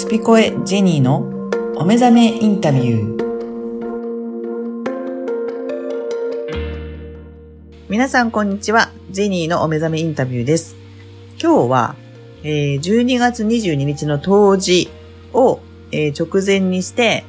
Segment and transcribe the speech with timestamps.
[0.00, 1.18] スピコエジェニーの
[1.76, 3.20] お目覚めインタビュー。
[7.90, 8.90] 皆さんこんにちは。
[9.10, 10.74] ジェニーのお目覚めインタビューです。
[11.38, 11.96] 今日は、
[12.42, 14.88] えー12月22日の当時
[15.34, 15.60] を、
[15.92, 17.24] えー直前にして、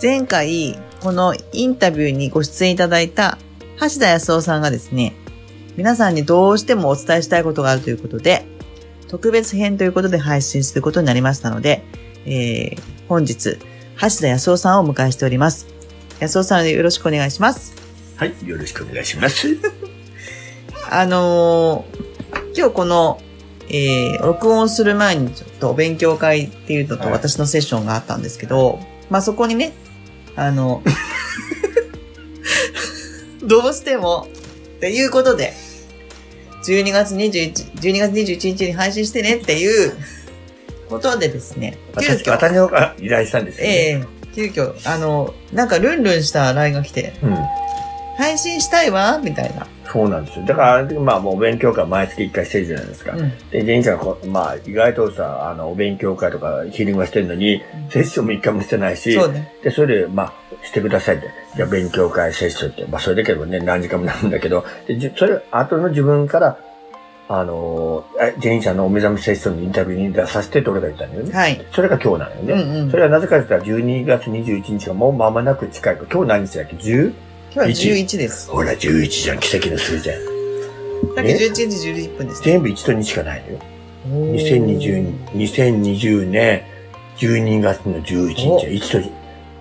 [0.00, 3.36] 前回このインタビューにご出演いただいた
[3.80, 5.14] 橋田康夫さんがですね、
[5.76, 8.46] 皆さんにどうしてもお伝えしたいことがあるということで、
[9.08, 11.82] 特別編ということで配信することになりましたので、
[12.28, 15.66] えー本日、橋田康夫さんをお迎えしております。
[16.20, 17.74] 康夫さんよろしくお願いします。
[18.16, 19.48] はい、よろしくお願いします。
[20.90, 22.08] あのー
[22.54, 23.22] 今日この、
[23.70, 29.72] えー録音する前にちょっとお勉強会っていうのとはい私のセッションがあったんですけど、まあそこにね、
[30.36, 30.82] あの、
[33.42, 34.28] どうしても、
[34.76, 35.54] っていうことで、
[36.66, 39.96] 12月21、12月21日に配信してねっていう
[40.88, 43.72] ことでですね、急私、遽、私の方から依頼したんですよ、ね。
[43.74, 47.36] ええ急遽、あの、なんかルンルンした LINE が来て、うん。
[48.18, 49.66] 配信したいわみたいな。
[49.84, 50.44] そうなんですよ。
[50.44, 53.12] だから、まあ、もうお勉強会毎月1回してるじゃないですか。
[53.12, 53.30] うん。
[53.50, 59.52] で、ジェニーちゃんがこう、まあ、意外とさ、あの、お勉強会とかヒーリングはしてるのに、セッションも1回もしてないし、そうね。
[59.62, 61.30] で、それで、まあ、してくださいって。
[61.56, 66.58] じゃあ、勉強会セッションって、まあ、それだけでもね、何時間もなるんだけど、で、じそれ、後の自分から、
[67.30, 68.06] あの
[68.38, 71.32] ジェニーちゃんのお目覚めセッションのインタビューに出させてって俺が言ったんだよね。
[71.32, 71.66] はい。
[71.72, 72.52] それが今日なのよね。
[72.54, 75.96] うんうんそれはなぜかと言ったら12月21日がもう間もなく近い。
[76.10, 77.12] 今日何日だっけ？10?
[77.52, 78.50] 今日は11です。
[78.50, 79.38] ほら、11じゃん。
[79.40, 80.16] 奇跡の数字じゃん。
[80.16, 82.44] さっき11時11分ですね。
[82.52, 83.58] 全部1と2しかないのよ。
[84.10, 86.62] おー2020、2020年
[87.18, 89.12] 12月の11日お1と2。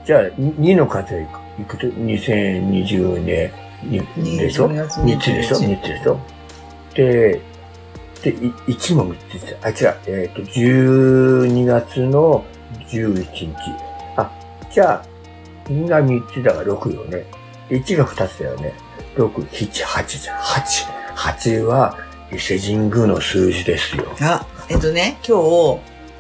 [0.06, 3.52] じゃあ、2の数はいくいくと ?2020 年
[3.84, 6.20] にでしょ？12月 ?3 つでしょ ?3 つでしょ？
[6.96, 7.42] で、
[8.22, 9.58] で、い1も3つですよ。
[9.62, 9.98] あ、違う。
[10.08, 12.46] えっ、と、12月の
[12.90, 13.56] 11日。
[14.16, 14.32] あ、
[14.72, 15.06] じゃあ、
[15.70, 17.26] 2が3つだから6よね。
[17.70, 18.74] 1が2つだよね。
[19.16, 20.40] 6、7、8じゃん。
[20.40, 20.98] 8。
[21.16, 21.98] 8は
[22.32, 24.06] 伊勢神宮の数字ですよ。
[24.22, 25.38] あ、えっとね、今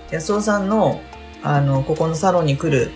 [0.10, 1.02] 日、安尾さんの、
[1.44, 2.92] あの、ここのサロンに来る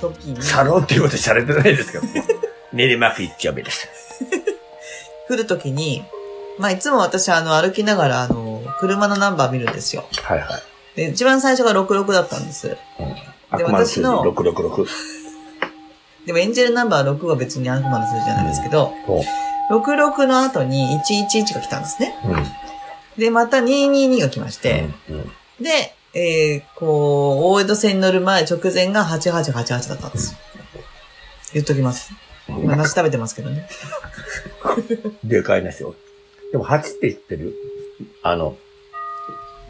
[0.00, 2.04] 時に、サロンっていうことされてないですけど。
[2.72, 3.88] 練馬区一丁目です。
[5.28, 6.04] 来る時に、
[6.58, 10.04] まあ、いつも私、あの、歩きながら、あの、車のナンバー見るんですよ。
[10.22, 10.62] はいはい。
[10.96, 12.76] で、一番最初が66だったんです。
[13.50, 14.86] 悪魔の数字私の666。
[16.26, 19.24] でも、エンジェルナンバー6は別に悪魔の数字じゃないですけど、お
[19.70, 22.14] 66の後に111が来たんですね。
[22.24, 22.46] うん。
[23.18, 30.36] で、また222が来まして、うんうんで、えー、こう、大江戸線に乗る前、直前が8888だったんです。
[31.52, 32.12] 言っときます。
[32.48, 33.68] 今、梨食べてますけどね。
[35.24, 35.96] でかいなしよ。
[36.52, 37.54] でも8って言ってる？
[38.22, 38.56] あの、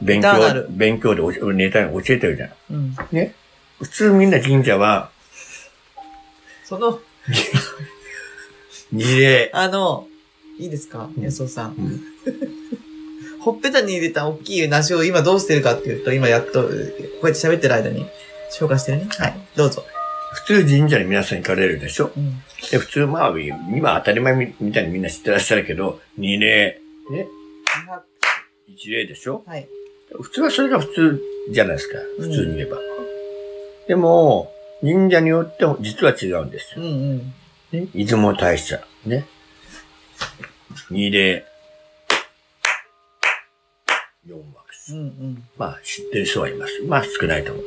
[0.03, 2.51] 勉強勉強でおしネタに教えてるじゃん。
[2.71, 2.95] うん。
[3.13, 3.35] ね？
[3.81, 5.11] 普通みんな神社は、
[6.65, 7.01] その、
[8.93, 9.51] 二礼。
[9.53, 10.07] あの、
[10.59, 11.09] いいですか？
[11.17, 11.75] うん安尾さん。
[11.75, 12.03] うん
[13.41, 18.05] ほっぺたに入れた大きい梨を今どうしてるかっていうと、今やっと、こうやって喋ってる間に
[18.53, 19.09] 紹介してるね。
[19.17, 19.37] はい。
[19.55, 19.85] どうぞ。
[20.47, 22.11] 普通神社に皆さん行かれるでしょ？
[22.17, 22.43] うん。
[22.71, 26.81] で、普通まあ、今当たり前みみたいにみんな知ってらっしゃるけど、二礼、
[27.11, 27.27] ね、
[28.67, 29.43] 一礼でしょ？
[29.47, 29.69] はい。
[30.21, 31.99] 普通はそれが普通じゃないですか。
[32.19, 32.79] 普通に言えば。
[33.87, 36.83] でも、神社によっても実は違うんですよ。
[36.83, 37.19] うんうん。
[37.73, 38.81] ね、出雲大社。
[39.07, 39.27] ね。
[40.91, 41.45] 二礼。
[44.27, 44.45] 四幕
[44.91, 45.45] うんうん。
[45.57, 46.83] まあ、知ってる人はいます。
[46.87, 47.65] まあ、少ないと思う。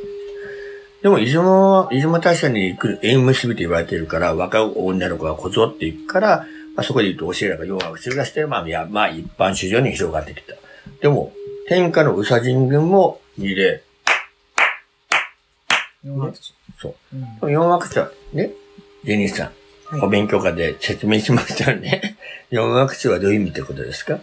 [1.01, 6.45] でも、出雲、出雲大社に行く縁結びと言われているから、若い女の子がこぞっていくから、
[6.75, 10.53] まあ、そこで言うと、教えらが四幕するがして、まあ、いや、まあ、一般市場に広がってきた。
[11.01, 11.33] でも、
[11.67, 13.81] 天下の宇佐神宮も二礼。
[16.05, 16.43] 四拍手
[16.79, 16.95] そう。
[17.43, 18.51] うん四幕者、ね、
[19.03, 19.51] ジェニーさん、は
[19.97, 22.15] いお勉強会で説明しましたよね。
[22.49, 24.13] 四幕者はどういう意味ってことですか？
[24.13, 24.21] よ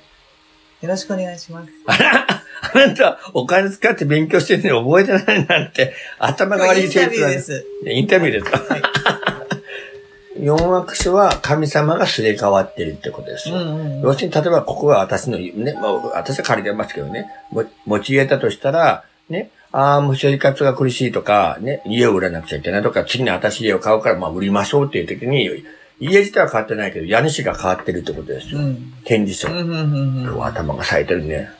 [0.88, 1.70] ろしくお願いします。
[1.86, 2.37] あら、
[2.74, 7.64] あなた、お金使って勉強してるのに覚えてないなんて、頭が悪いインタビューで生す。
[7.84, 8.58] 徒インタビューですか？
[8.74, 8.82] はい。
[10.40, 13.56] 四枠書は神様がすれ替わってるってことですよ。
[13.56, 14.00] うんうん。
[14.02, 25.64] 要するに、例えばここは私の、ね、まあ、私は借りてますけどね、も持ち家だとしたら、ね、ああ、もう生活が苦しいとか、ね、家を売らなくちゃいけないとか、次に私家を買うから、まあ、売りましょうっていう時に、
[26.00, 28.60] 家自体は変わってないけど、家主が変わってるってことですよ。
[28.60, 28.92] うん。
[29.04, 29.48] 展示書。
[29.48, 31.50] うんうんうん今日は頭が冴えてるね。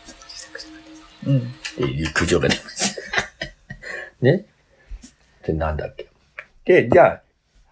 [1.27, 1.55] うん。
[1.79, 1.97] うん。
[1.97, 3.03] 陸上が出ました。
[4.21, 4.47] ね
[5.47, 6.09] で、なんだっけ。
[6.65, 7.23] で、じゃあ、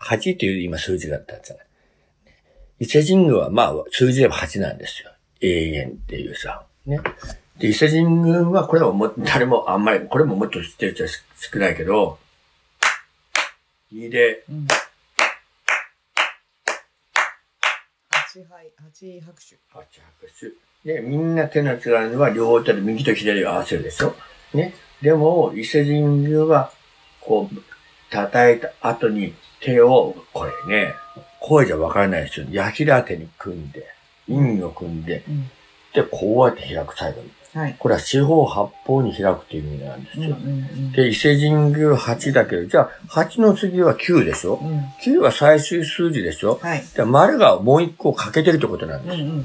[0.05, 1.67] 8っていう今数字だったんじゃない。
[2.81, 5.11] 伊勢神宮はまあ、数字では8なんですよ。
[5.41, 6.65] 永遠っていうさ。
[6.87, 7.01] ね。
[7.59, 12.19] で、伊勢神宮は、これはもう誰もあんまり、これももっと知ってる人は少ないけど、
[13.93, 14.69] 2で、うん。
[18.37, 18.85] 八杯、八
[19.21, 19.56] 拍手。
[19.73, 19.81] 八
[20.21, 20.53] 拍手。
[20.85, 24.15] で、みんな手のつがるのは両手で右と左を合わせるでしょ。
[24.53, 24.75] ね。
[25.00, 26.71] でも、伊勢神宮は、
[27.21, 27.56] こう、
[28.11, 30.94] 叩いた後に手を、これね、
[31.41, 32.47] 声じゃわからないですよ。
[32.50, 33.87] 矢平手に組んで、
[34.29, 35.50] 陰を組んで、うん。
[35.97, 37.31] で、こうやって開く最後に。
[37.55, 37.77] はい。
[37.79, 40.37] これは四方八方に開くっていう意味なんですうんうんよ。
[40.37, 40.93] うん。
[40.93, 44.61] で、伊勢神宮8だけど、じゃあ、8の次は9でしょ？
[44.63, 44.79] うん。
[45.03, 46.59] ?9 は最終数字でしょ？
[46.63, 46.85] はい。
[46.95, 49.15] で丸がもう一個欠けてるってことなんです。
[49.15, 49.45] うんうん。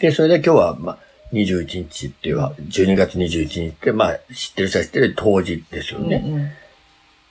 [0.00, 0.98] で、それで今日は、まあ、
[1.32, 6.22] 21日っていうか、12月21日って、まあ、知ってる人は知ってる冬至ですよね。
[6.26, 6.50] うん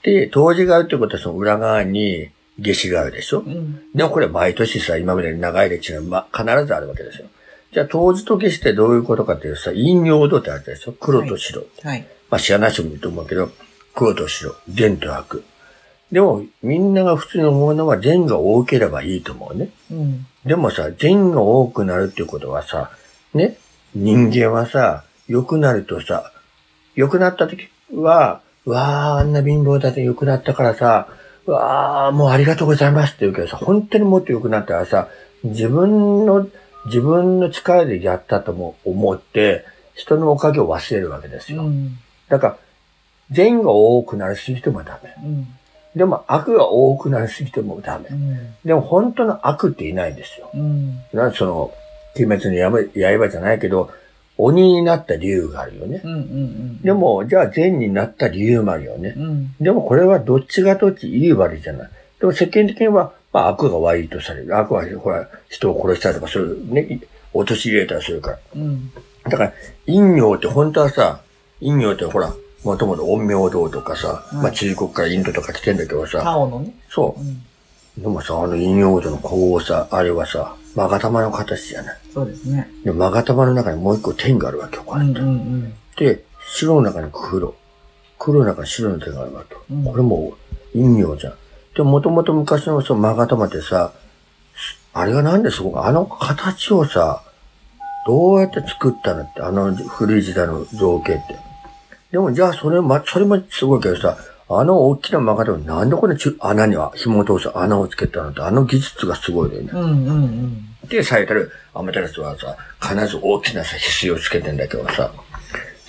[0.02, 3.40] で、冬至があるってことはその裏側に夏至があるでしょ？
[3.40, 3.52] うん。
[3.52, 3.80] うん。
[3.94, 7.28] でもこれ毎年さ、今まで長い歴史が、まあ、必ずあるわけですよ。
[7.72, 11.64] じゃあ、冬至と夏至ってどういうことかっていうとさ、陰陽度ってあるでしょ黒と白。
[11.82, 12.06] はい。
[12.30, 13.50] まあ、知らない人もいると思うけど、
[13.94, 15.44] 黒と白、善と悪。
[16.10, 19.70] でも、みんなが普通に思うのは善が多ければいいと思うね。
[19.90, 20.26] うん。
[20.44, 22.90] でもさ、善が多くなるっていうことはさ、
[23.32, 23.56] ね、
[23.94, 26.32] 人間はさ、良くなるとさ、
[26.94, 31.08] 良くなった時は、わー、あんな貧乏だって良くなったからさ、
[31.46, 35.08] わー、もうありがとうございますって言うけどさ、本当にもっと良くなったらさ、
[35.44, 36.46] 自分の、
[36.86, 39.64] 自分の力でやったとも思って、
[39.94, 41.64] 人のおかげを忘れるわけですよ。
[41.64, 41.98] うん。
[42.28, 42.56] だから、
[43.30, 45.14] 善が多くなりすぎてもダメ。
[45.22, 45.48] うん。
[45.94, 48.14] でも悪が多くなりすぎてもダメう。
[48.14, 48.56] ん。
[48.64, 50.50] でも本当の悪っていないんですよ。
[50.54, 51.02] うん。
[51.12, 51.72] なその、
[52.16, 53.90] 鬼滅の刃刃じゃないけど、
[54.38, 56.02] 鬼になった理由があるよね。
[56.82, 59.14] で、も、じゃあ善になった理由もあるよね。
[59.16, 59.54] うん。
[59.60, 61.90] でもこれはどっちがどっちいい悪いじゃない。
[62.18, 64.56] でも世間的には、まあ悪が悪いとされる。
[64.56, 67.00] 悪はほら、人を殺したりとかそういうね、
[67.32, 68.38] 落とし入れたりするから。
[68.56, 68.90] うん。
[69.24, 69.52] だから、
[69.86, 71.20] 陰陽って本当はさ、
[71.60, 72.32] 陰陽ってほら、
[72.64, 76.74] もともと陰陽道とかさ、うんまあ中国からインドとか来てんだけどさ、青のね。
[76.90, 77.42] そうん。
[77.98, 78.02] う。
[78.02, 81.98] でもさ、あの陰陽道のこうさ、あれはさ、勾玉の形じゃない。
[82.14, 82.68] そうですね。
[82.84, 85.20] で、勾玉の中にもう一個点があるわけよ、こうやって。
[85.20, 85.26] うん。
[85.28, 85.74] うん。
[85.96, 86.22] で、
[86.54, 87.54] 白の中に黒。
[88.18, 89.60] 黒の中に白の点があるわけよ。
[89.70, 90.34] うんこれも
[90.74, 91.34] 陰陽じゃん。
[91.74, 93.92] で、もともと昔のその勾玉ってさ、
[94.94, 97.22] あれがなんでそこが、あの形をさ、
[98.06, 101.36] どうやって作ったのって、あの古い時代の造形って。
[102.10, 109.70] でもじゃあそれま、それもすごいけどさ、あの大きな勾玉なんでこれち穴には紐を通す穴をつけたのって、あの技術がすごいよね。
[109.72, 109.80] うん。
[109.80, 110.08] うん。
[110.08, 110.88] うん。
[110.88, 115.10] で、最たるアマテラスはさ、必ず大きなさ、翡翠をつけてんだけどさ、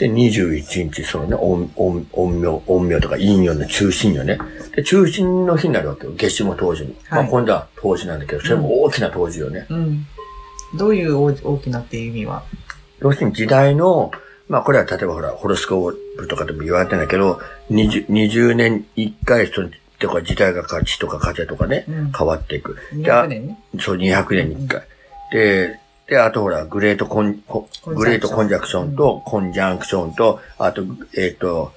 [0.04, 4.38] で、21日、そのね、陰陰陰陽、陰陽とか陰陽の中心よね。
[4.76, 6.14] で、中心の日になるわけよ。
[6.18, 6.94] 夏至も冬至に。
[7.08, 9.66] はいまあ今度は冬至なんだけど、それも大きな冬至よね。
[9.70, 10.06] うん。
[10.78, 12.44] どういう大大きなっていう意味は？
[13.00, 14.12] 要するに時代の、
[14.50, 17.40] まあこれは例えばほら、ホロスコープとかでも言われてんだけど、
[17.72, 22.76] 20, 20年1回、その、とか時代が変わ地とか風とかね、うん変わっていく。
[22.92, 23.58] で200年ね。
[23.80, 24.82] そう、200年に1回。
[25.32, 27.44] で、で、あとほら、グレートコン、
[27.86, 30.84] グレートコンジャクションと、コンジャンクションと、あと、
[31.18, 31.74] えっ、と、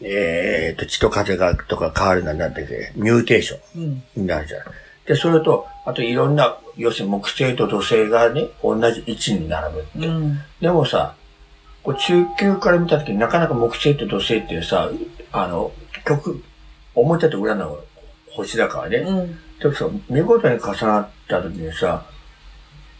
[0.00, 3.82] えっ、と、血と風がとか変わるなんだっけ、ミューテーショうん。
[3.82, 4.62] ンになるじゃん。
[5.06, 10.06] で、それと、あといろんな、要するに木星と土星がね、同じ位置に並ぶって。
[10.06, 10.38] うん。
[10.60, 11.16] でもさ、
[11.82, 14.90] こう中級から見たときになかなか木星と土星っていうさ、
[15.32, 15.72] あの、
[16.06, 16.42] 極、
[16.94, 17.78] 表と裏の
[18.30, 18.98] 星だからね。
[18.98, 19.38] うん。
[19.58, 22.06] でもさ、見事に重なった時にさ、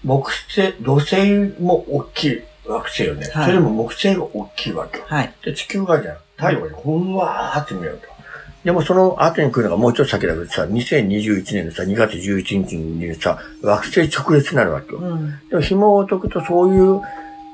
[0.05, 1.17] 木星、土星
[1.61, 3.29] も大きい惑星よね。
[3.33, 5.05] はいそれも木星が大きいわけよ。
[5.07, 5.33] はい。
[5.45, 6.17] で、地球がじゃん。
[6.37, 8.09] 太陽がね、ふんわーって見えると。
[8.65, 14.99] でもその後に来るのがもうちょっと先だけどさ、2021年のさ、2月11日にさ、惑星直列になるわけよ。
[14.99, 15.49] うん。
[15.49, 17.01] でも紐を解くとそういう、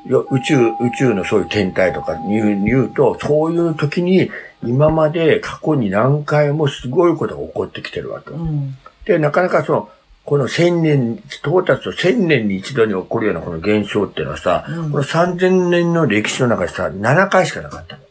[0.08, 4.30] よ宇宙、宇宙のそういう天体とか言う言うと、そういう時に
[4.64, 8.36] 今まで過去に何回もすごいことが起こってきてるわけよ。
[8.36, 8.76] うん。
[9.04, 9.88] で、なかなかその、
[10.26, 18.02] この千年、到達と千年に一度に起こるようなこの現象っていうのはさ、うんこの3000年の歴史の中でさ、7回しかなかったの。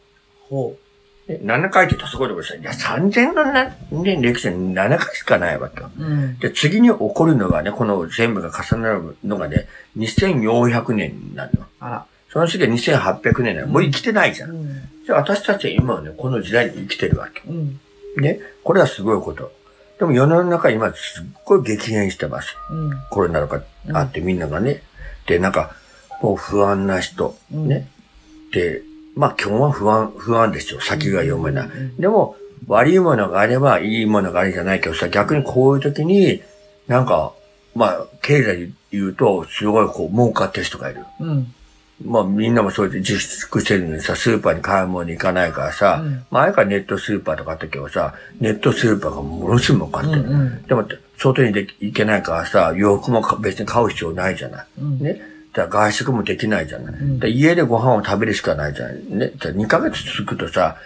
[0.48, 0.76] ほ
[1.26, 5.90] で7回って言ったらすごいところでさ、いや、3000のな年歴史に7回しかないわけよ。
[5.98, 6.02] う。
[6.02, 6.38] うん。
[6.38, 9.68] で、次に起こるのがね、この全部が重なるのがね、
[9.98, 11.66] 2400年になるの。
[11.80, 12.06] あら。
[12.30, 13.66] その次は2800年なの。
[13.66, 14.46] もう生きてないじゃ。
[14.46, 15.04] うんん。
[15.04, 17.42] で私たちは今はね、この時代に生きてるわけ。
[17.46, 17.78] うん。
[18.16, 18.40] ね。
[18.64, 19.52] これはすごいこと。
[19.98, 22.56] でも世の中今すっごい激変してます。
[22.70, 22.90] うん。
[23.10, 23.62] コロナとか
[23.92, 24.82] あってみんながね。
[25.26, 25.74] で、なんか、
[26.22, 27.36] もう不安な人。
[27.52, 27.88] うんね。
[28.52, 28.82] で、
[29.14, 30.80] まあ今日は不安、不安ですよ。
[30.80, 31.68] 先が読めない。
[31.68, 32.36] うんでも、
[32.66, 36.42] 悪いものがあればいいものがあるじゃないけどさ、逆にこういう時に、
[36.88, 37.32] なんか、
[37.74, 41.04] まあ、経済で言うと、すごいこう、儲かってる人がいる。
[41.20, 41.54] うん。
[42.04, 50.22] まあみんなもそうやって自粛してるのにさ、スーパーに買い物に行かないからさ、うん前からネットスーパーとかあったけどさ、ネットスーパーがものすごい儲かってる。
[50.22, 50.86] うんうんでも、
[51.16, 54.66] 外にで行けないからさ、洋服もか別に買う必要ないじゃない。
[54.78, 55.20] うんね。
[55.54, 57.02] だ外食もできないじゃない。
[57.02, 59.02] んで家でご飯を食べるしかないじゃない。
[59.08, 59.30] ね。
[59.38, 60.76] だ2ヶ月続くとさ、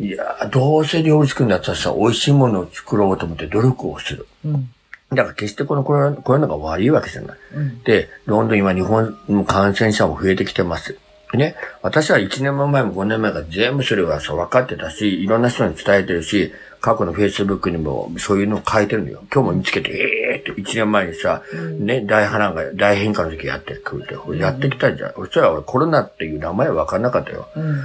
[0.00, 4.26] いや、どうせ料理作るんだったらさ、美味しいものを作ろうと思って努力をする。
[4.44, 4.70] うん。
[5.10, 7.38] だから決してこのコロナコロナが悪いわけじゃない。
[7.54, 7.82] うん。
[7.82, 10.98] で、どんどん今日本の感染者も増えてきてます。
[11.34, 11.56] ね。
[11.82, 19.22] 私は1年前も5年前から全部それはさ分かってたし、いろんな人に伝えてるし、過去の Facebook にもそういうのを書いてるのよ。
[19.32, 21.42] 今日も見つけて、ええー、って1年前にさ、
[21.78, 25.14] ね、大波乱が、大変化の時やってくるって、やってきたじゃん。
[25.14, 27.48] そしたら俺コロナっていう名前は分かんなかったよ。
[27.56, 27.82] うん。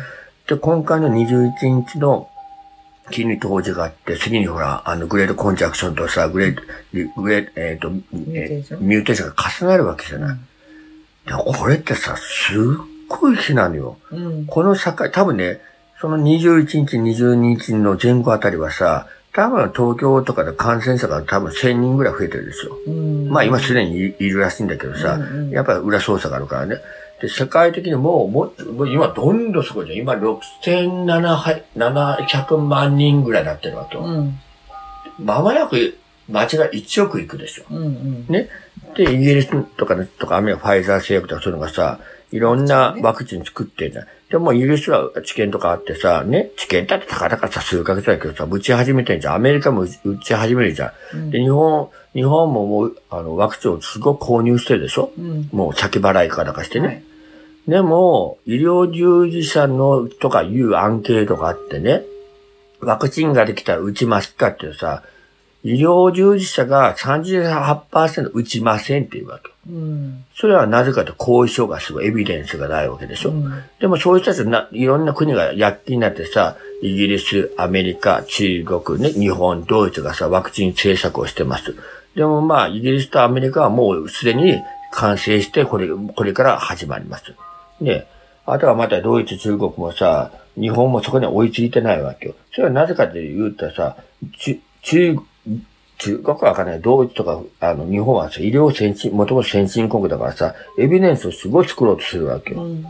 [0.48, 2.30] で、今回の21日の
[3.12, 6.62] 木に当時があって、次にほら、あの、グレードコンジャクションとさ、グレード、
[7.22, 10.38] グレード、えっ、ーテーションえーミューテーションが重なるわけじゃない。
[11.26, 12.60] でこれってさ、すっ
[13.08, 13.98] ごい日なのよ。
[14.12, 14.46] うん。
[14.46, 15.62] この境、多分ね、
[16.00, 22.78] その21日、22日の前後あたりはさ、多分東京とかで感染者が多分1000人ぐらい増えてるんですよ。
[22.88, 23.30] うん。
[23.30, 26.78] まあ今すでにいいるらしいんだけどさ、うんうんやっぱり裏操作があるからね。
[27.24, 28.52] で、世界的にもう、もっ
[28.92, 30.00] 今どんどんすごいじゃん。
[30.00, 34.04] 今6700万人ぐらいになってるわけよ。
[34.04, 34.38] うん。
[35.18, 37.64] まもなく街が1億いくでしょ。
[37.72, 37.78] うん。
[37.78, 38.26] うん。
[38.28, 38.50] ね。
[38.98, 42.02] で、イギリスとかね、とか、アメリカ、ファイザー製薬とかそういうのがさ、
[42.34, 44.06] いろんなワクチン作ってんじゃん。
[44.30, 49.36] でも、イギリスは治験とかあってさ、ね、治験だってたかだかさ、数ヶ月だけどさ、打ち始めてんじゃん。
[49.36, 51.32] アメリカも打ち始めるじゃん。
[51.32, 55.48] で、日本、日本ももう、あの、ワクチンをすごく購入してるでしょうん。
[55.54, 56.88] もう先払いかだかしてね。
[56.88, 57.04] はい
[57.68, 62.04] でも、医療従事者のとかいうアンケートがあってね、
[62.82, 65.04] ワクチンができたら打ちますかっていうさ、
[65.64, 69.50] 医療従事者が38%打ちませんっていうわけ。
[69.70, 70.26] うん。
[70.36, 73.30] それはなぜかと後遺症がすごいエビデンスがないわけでしょ。
[73.30, 73.64] うん。
[73.80, 81.74] でもそういう人たちな、いろんな国が躍起になってさ、イギリス、アメリカ、中国、ね、日本、ドイツがさ、ワクチン政策をしてます。
[82.14, 87.34] でもまあ、イギリスとアメリカはもうすでに完成して、これ、これから始まります。
[87.84, 88.08] ね。
[88.46, 92.36] あとはまたドイツ、中国もさ、日本もそこに追いついてないわけよ。
[92.52, 93.98] それはなぜかというとさ、
[94.38, 95.18] 中、中、
[95.98, 96.82] 中国はわかんない。
[96.82, 102.64] ドイツとか、あの、日本はさ、医療先進、もともと先進国だからさ、エビデンスをすごい作ろうとするわけよ。
[102.64, 102.86] うん。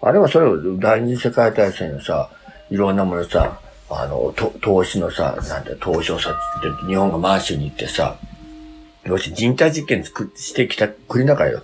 [0.00, 2.30] あれはそれを第二次世界大戦のさ、
[2.70, 8.16] いろんなものさ、あの、と投資のさ、なんて、投資をさ、って日本が満州に行ってさ、
[9.04, 11.62] 要するに人体実験作っしてきた国だからよ。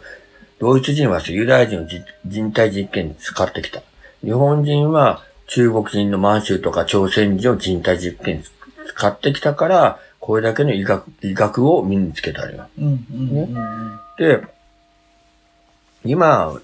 [0.63, 3.83] ドイツ人はさ、ユダヤ人をじ人体実験に使ってきた。
[4.23, 8.45] 日本人は中国人の満州とか朝鮮人を人体実験に
[8.87, 12.69] 使ってきたから、これだけの医学、医学を身につけたのよ。
[12.79, 13.07] うん。
[13.13, 13.39] うん。
[13.39, 14.01] うん。
[14.17, 14.41] で、
[16.05, 16.55] 今、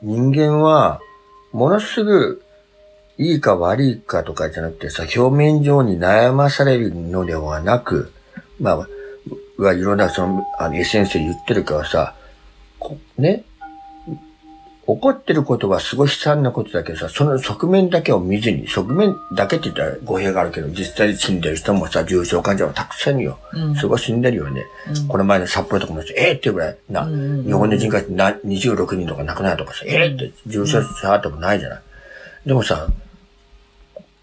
[0.00, 1.00] 人間は、
[1.52, 2.42] ものすぐ、
[3.18, 8.10] いいか悪いかとかじゃなくてさ、表面上に悩まされるのではなく、
[8.58, 8.88] まあ、
[9.62, 12.14] はいろんなその、あの、エッセンスで言ってるからさ、
[12.84, 13.44] こね、
[14.86, 23.38] 怒ってることはすごい悲惨なことだけどさ、その側面だけを見ずに、側面だけって言ったら語弊があるけど、実際に死んでる人もさ、重症患者はたくさんいるよ。
[23.54, 24.66] うんすごい死んでるよね。
[24.88, 31.82] うんこの前の札幌とかもえー、ってぐらいな、うんうんうん日本で人口な26人とか亡くなるとかさ、えー、って重症者あってもないじゃない。
[32.44, 32.88] でもさ、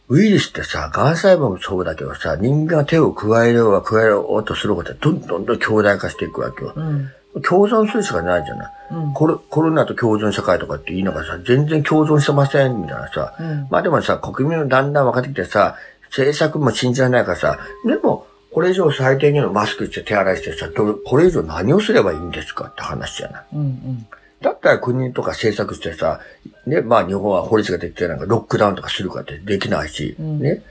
[0.10, 6.74] ウイルスってさ、癌細胞もそうだけどさ、人間が手を加えようが加えようとすることはどんどんどん強大化していくわけよ。
[6.76, 7.10] うん。
[7.40, 8.74] 共存するしかないじゃない。
[8.92, 9.14] うん。
[9.14, 13.36] コロコロナと共存社会とかって言いながらさ、全然共存してません、みたいなさ。
[13.40, 13.68] うん。
[13.70, 15.78] まあでもさ、国民もだんだん分かってきてさ、
[16.10, 23.44] 政策も信じられないからさ、でも、これ以上最低限のマスクして手洗いしてさ、どこれ以上何をすればいいんですかって話じゃない。
[23.54, 23.62] うん。
[23.62, 24.08] うん。
[24.42, 26.20] だったら国とか政策してさ、
[26.66, 30.62] ね、まあ日本は法律ができてなんかロックダウンとかするかってできないし、うんね。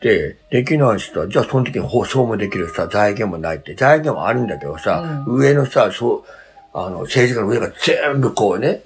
[0.00, 6.24] で、できないしさ、じゃあその時に保証もできるさ、財源もないって、財源はあるんだけどさ、上のさ、そう、
[6.72, 8.82] あの、政治家の上が全部こうね、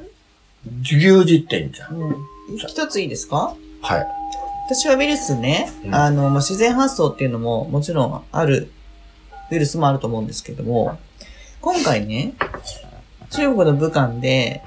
[0.83, 1.97] 牛耳ってんじゃん。
[1.97, 2.16] うん。
[2.57, 3.54] 一ついいですか？
[3.83, 4.07] はい。
[4.66, 8.71] 私はウイルスね、うんあの、まあ、自然発生っていうのももちろんある、
[9.50, 10.99] ウイルスもあると思うんですけども、
[11.61, 12.35] 今回ね、
[13.31, 14.62] 中国の武漢で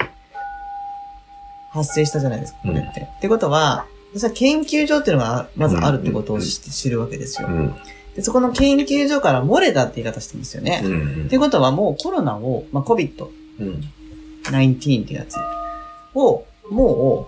[1.72, 3.02] 発生したじゃないですか、これって。
[3.02, 3.86] ってことは、
[4.16, 7.52] 私は研究所っていうのがまずあるってことを知るわけですよう。
[7.52, 7.76] ん。
[8.16, 10.82] で、そこの研究所から漏れたって言い方してますよね。
[10.86, 13.30] うんってことはもうコロナを、まあ、COVID-19
[13.60, 13.74] うん。
[13.74, 15.36] っていうやつ
[16.14, 17.28] を、も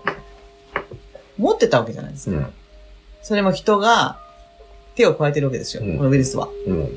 [1.38, 2.36] う、持ってたわけじゃないですか。
[2.38, 2.46] うん。
[3.20, 4.18] それも人が
[4.94, 6.48] 手を加えてるわけですよ、うんこのウイルスは。
[6.66, 6.88] うん。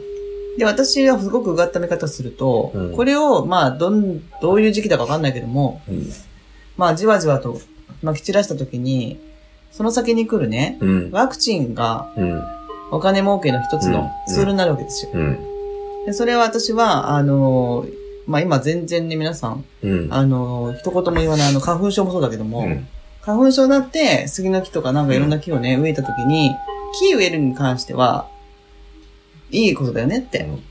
[0.57, 6.09] で、私はすごくうがった見方すると、うんこれを、まあ、どん、どういう時期だかわかんないけども、うん。
[6.77, 7.59] まあ、じわじわと
[8.01, 9.19] 撒き散らしたときに、
[9.71, 11.11] その先に来るね、うん。
[11.11, 12.43] ワクチンがうん。
[12.91, 15.11] お金儲けの一つのツールになるわけですよ。
[15.13, 15.39] うん。
[16.05, 17.93] でそれは私は、あのー
[18.27, 20.13] まあ、今全然ね、皆さん、うん。
[20.13, 22.87] あのー一言も言わない、あの、花粉症もそうだけども、うん。
[23.21, 26.51] 花粉症になって、杉の木とかなんかいろんな木をね、植えたときに、
[26.99, 28.27] 木植えるに関しては、
[29.51, 30.39] いいことだよねって。
[30.39, 30.63] うん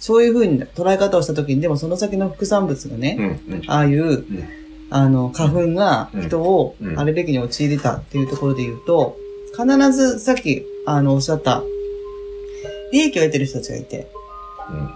[0.00, 3.62] そういうふうに捉え方をしたときに、でもその先の副産物がね、うん。
[3.68, 4.48] ああいう、ん
[4.96, 9.16] あの、花粉が人をうんアレルギーに陥れたっていうところで言うと、
[9.50, 11.64] 必ずさっき、あの、おっしゃった、
[12.92, 14.06] 利益を得てる人たちがいて、
[14.70, 14.90] うん。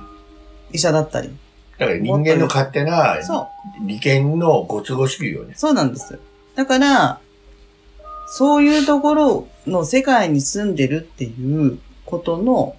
[0.73, 1.31] 医者だったり。
[1.79, 3.49] だから人間の勝手なそ
[3.83, 3.89] う。
[3.89, 5.55] 利権のご都合主義よね。
[5.57, 6.17] そうなんです。
[6.55, 7.19] だから、
[8.29, 11.77] そういうところの世界に住んでるっていう
[12.07, 12.77] ことの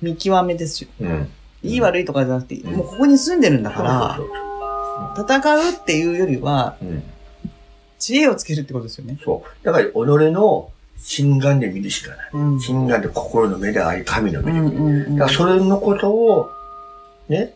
[0.00, 0.90] 見極めですよ。
[1.00, 1.28] うん。
[1.64, 4.51] いい悪いとかじゃなくて、うんもうここに住んでるんだかそうらそ、う
[5.16, 6.90] 戦うっていうよりは、そう。
[6.90, 7.02] うん。
[7.98, 9.16] 知恵をつけるってことですよね。
[9.24, 9.64] そう。
[9.64, 12.30] だから、己の心眼で見るしかない。
[12.32, 12.60] うん。
[12.60, 14.78] 心眼で心の目であり、神のう目で見る。
[14.78, 15.16] んうんうん。
[15.16, 16.50] だから、それのことを、
[17.28, 17.54] ね、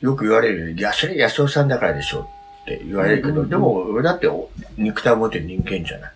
[0.00, 2.28] よく言われる、いや、それ安尾さんだからでしょ
[2.62, 4.28] って言われるけど、うんうんうんでも、だって
[4.76, 6.12] 肉体を持ってる人間じゃない。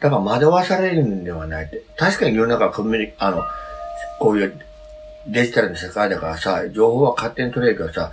[0.00, 1.82] だから惑わされるんではないって。
[1.96, 3.42] 確かに世の中はコミュニ、あの、
[4.18, 4.60] こういう
[5.28, 8.10] デジタルの世界だからさ、情報は勝手に取れるけどさ、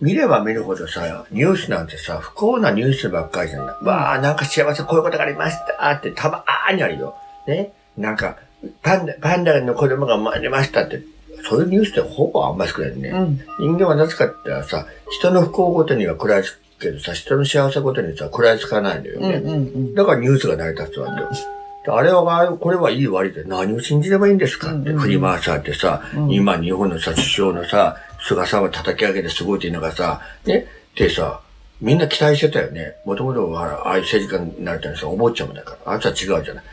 [0.00, 3.84] 見れば見るほどさ、ニュースなんてさ、不幸なニュースばっかりじゃない。
[3.84, 7.14] わあ、なんか幸せこういうことがありましたってたまーにあるよ。
[7.46, 7.72] ね？
[7.96, 8.36] なんか、
[8.82, 11.02] パンダ、パンダの子供が生まれましたって、
[11.48, 13.08] そういうニュースってほぼあんまり少ないよね。
[13.10, 13.40] うん。
[13.58, 19.34] 人間はなぜかって言ったらさ、人の不幸ごとには食らいつくけどさ、人の幸せごとにさ、食らいつかないのよね。
[19.36, 19.94] うんうんうん。
[19.94, 21.30] だからニュースが成り立つわけよ。
[21.84, 30.66] であれは、これはいい悪いって何を信じればいいんですかって振り回されてさ、うん今日本のさ、首相のさ、菅さんを叩き上げてすごいって言いながらさ、ね、
[30.96, 31.40] でさ、
[31.80, 32.96] みんな期待してたよね。
[33.04, 35.92] もともとは、ああいう政治家になるためにさ、お坊ちゃまだから。
[35.92, 36.64] あいつは違うじゃない。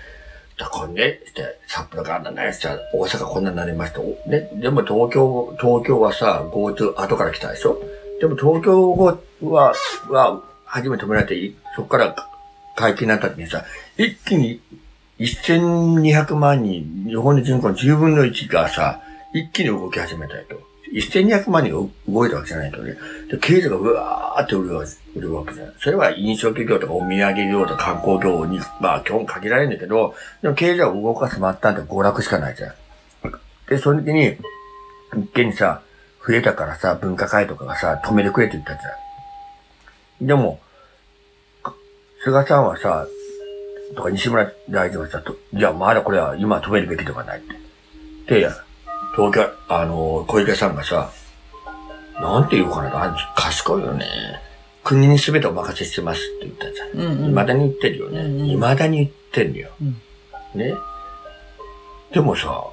[0.58, 4.00] だからね、して、札幌があんなないしさ、大阪こんなになりました。
[4.30, 7.82] ね、でも東京、東京はさ、GoTo 後から来たでしょ？
[8.20, 9.74] でも東京は、
[10.10, 12.16] は、初めて止められて、そこから
[12.76, 13.66] 解禁になった時にさ、
[13.98, 14.62] 一気に
[15.20, 19.02] 1200万人、日本の人口の10分の1がさ、
[19.34, 20.71] 一気に動き始めたよと。
[20.94, 22.96] 1200万人が動いたわけじゃないけどね。
[23.30, 25.74] で、経済がうわーって売るわ売るわけじゃない。
[25.80, 32.74] それは飲食業とかお土産業とか観光業に、まあ基本限られるんだけど、でも経済を動かす末端って娯楽しかないじゃん。
[33.70, 34.38] で、その時に、
[35.14, 35.82] 一見にさ、
[36.28, 40.28] 増えたからさ、文化会とかがさ、止めてくれって言ったじゃん。
[40.28, 40.60] でも、
[42.24, 43.08] 菅さんはさ、
[43.96, 47.42] とか西村大臣はさ、といや、まだこれは今止めるべきではないっ
[48.28, 48.40] て。
[48.40, 48.50] で、
[49.15, 51.12] 東京、あの、小池さんがさ、
[52.19, 54.06] なんて言うかな、あ賢いよね。
[54.84, 57.13] 国に全てお任せしてますって言ったじゃん。
[57.13, 57.30] うんうん。
[57.30, 58.21] 未だに言ってるよね。
[58.21, 59.69] うんうん未だに言ってんのよ。
[59.82, 60.02] うん
[60.56, 60.74] ね。
[62.13, 62.63] でもさ、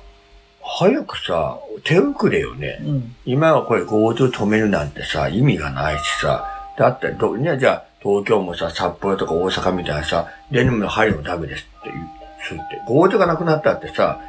[0.63, 2.79] 早くさ、手遅れよね。
[2.83, 3.17] うん。
[3.25, 6.45] 今はこれ GoTo 止めるなんてさ、意味がないしさ、
[6.79, 12.81] だってど、じゃあ東京もさ、札幌とか大阪みたいなさ、デニムの針もダメですって言う、って。
[12.89, 14.21] GoTo がなくなったってさ、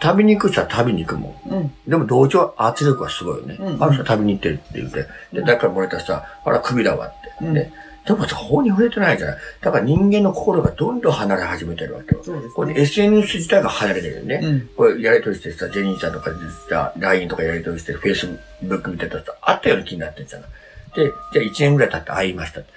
[0.00, 1.50] 旅に行く人は旅に行くもん。
[1.50, 1.72] うん。
[1.86, 3.56] でも同調圧力はすごいよね。
[3.58, 5.06] うんうんあの人は旅に行ってるって言って。
[5.32, 7.44] で、だから漏れたらさ、あら、首だわって。
[7.44, 7.72] うんね。
[8.06, 9.38] でもさ、法に触れてないじゃない。
[9.62, 12.22] だから人間の心がどんどん離れ始めてるわけよ。
[12.22, 12.80] そうですこれね。
[12.82, 14.40] SNS 自体が離れてるよね。
[14.42, 14.68] うん。
[14.76, 16.36] これやりとりしてさ、ジェニーさんとかで
[16.68, 20.48] さ、LINE とかやりとりして、Facebook 見てたらさ、あったような気になってんじゃない。
[20.96, 22.70] で、じゃあ1年ぐらい経って会いましたって。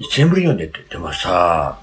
[0.00, 0.88] 1年ぶりに読んでって。
[0.90, 1.78] でもさ、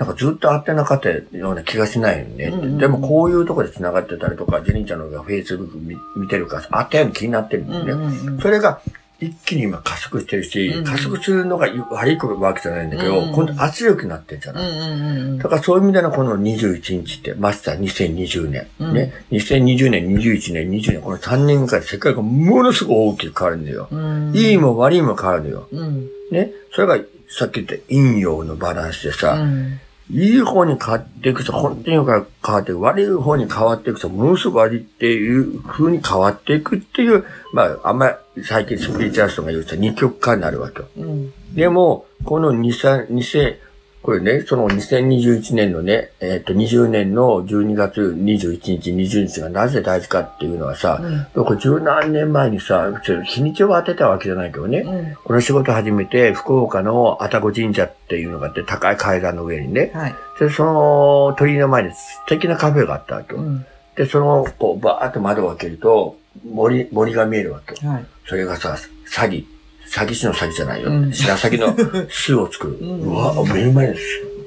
[0.00, 2.46] なんかずっと会ってなかったような気がしないよね。
[2.46, 7.92] うんうんうんでもこういうところで繋がってたりとか、ジェニーちゃんのが Facebook 見見てるからさ、会ったような気になってるんだよね。
[7.92, 8.40] うんうんうん。
[8.40, 8.80] それが
[9.20, 14.70] 一気に今加速してるし、うん加速するのが悪いわけじゃないんだけど、うん今度圧力になってるじゃない？
[14.70, 23.88] うんうんうんうんだからそういう意味でのこの21日って、ましては2020年、うんね、2020年、21年、20年、この3年間で世界がものすごく大きく変わるんだよ。
[23.90, 24.32] うん。
[24.34, 25.68] いいも悪いも変わるのよ。
[25.70, 26.08] うん。
[26.30, 26.52] ね？
[26.72, 29.78] それがさっき言った陰陽のバランスでさ、うん。
[30.10, 40.88] いい方に変わっていくと、本当に変わっていく、悪い方に変わっていくと、ものすごく悪いっていう風に変わっていくっていう、まあ、あんまり最近スピリチュアルストが言うと二極化になるわけよ。
[40.96, 41.32] うん。
[41.54, 43.56] でも、この2、3、2000、
[44.02, 51.00] これね、その2021年のね、えっ、と、20年の12月21日、20日がなぜ大事かっていうのはさ、
[51.34, 51.44] うん。
[51.44, 52.90] これ十何年前にさ、
[53.24, 55.14] 日にちを当てたわけじゃないけどね、うん。
[55.16, 60.14] この仕事始めて、福岡の愛宕神社っていうのがあって、高い階段の上にね、はい。
[60.38, 63.42] で、その鳥居の前に素敵なカフェがあったわけよ。
[63.42, 63.66] うん。
[63.96, 66.16] で、その、こう、バーって窓を開けると、
[66.50, 67.92] 森、森が見えるわけよ。
[67.92, 68.06] はい。
[68.26, 69.44] それがさ、詐欺、
[69.90, 70.88] 詐欺師の詐欺じゃないよ。
[70.90, 71.74] うん白鷺の
[72.08, 72.74] 巣を作る。
[72.80, 73.96] うわ、目の前に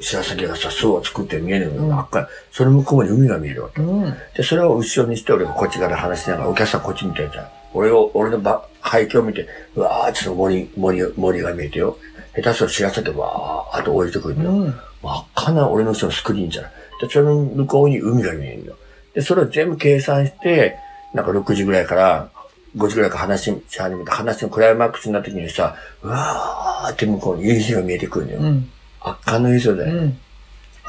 [0.02, 2.28] 白鷺がさ、巣を作って見えるのうんが、赤い。
[2.52, 3.82] その向こうに海が見えるわけ。
[3.82, 4.14] うん。
[4.36, 7.48] で、それを後ろにして俺がこっちから話しながら、お客さんこっち見てるじゃん。
[7.74, 11.98] 俺を、俺のば背景を見て、うわー、ちょっと森、森、森が見えてよ。
[12.36, 14.50] 下手すると白鷺がわーっと降りてくるんだよ。
[14.52, 14.76] うん。
[15.04, 16.66] 真っ赤な俺の後ろのスクリーンじゃん。
[16.66, 18.76] で、その向こうに海が見えるよ。
[19.14, 20.78] で、それを全部計算して、
[21.14, 22.30] なんか6時ぐらいから、
[22.76, 28.40] 5時ぐらいから話し始めて、話のクライマックスになった時にさ、うわーって向こうに夕日が見えてくるんだよ。
[28.42, 28.70] うん。
[29.02, 29.98] 圧巻の映像だよ。
[29.98, 30.18] うん。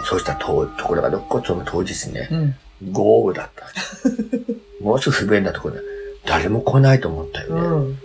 [0.05, 2.57] そうしたとところがどっこその当日ね、うん。
[2.93, 3.67] 豪雨だった。
[4.83, 5.81] もうすぐ不便なところで、
[6.27, 7.61] 誰も来ないと思ったよね。
[7.61, 7.99] うん。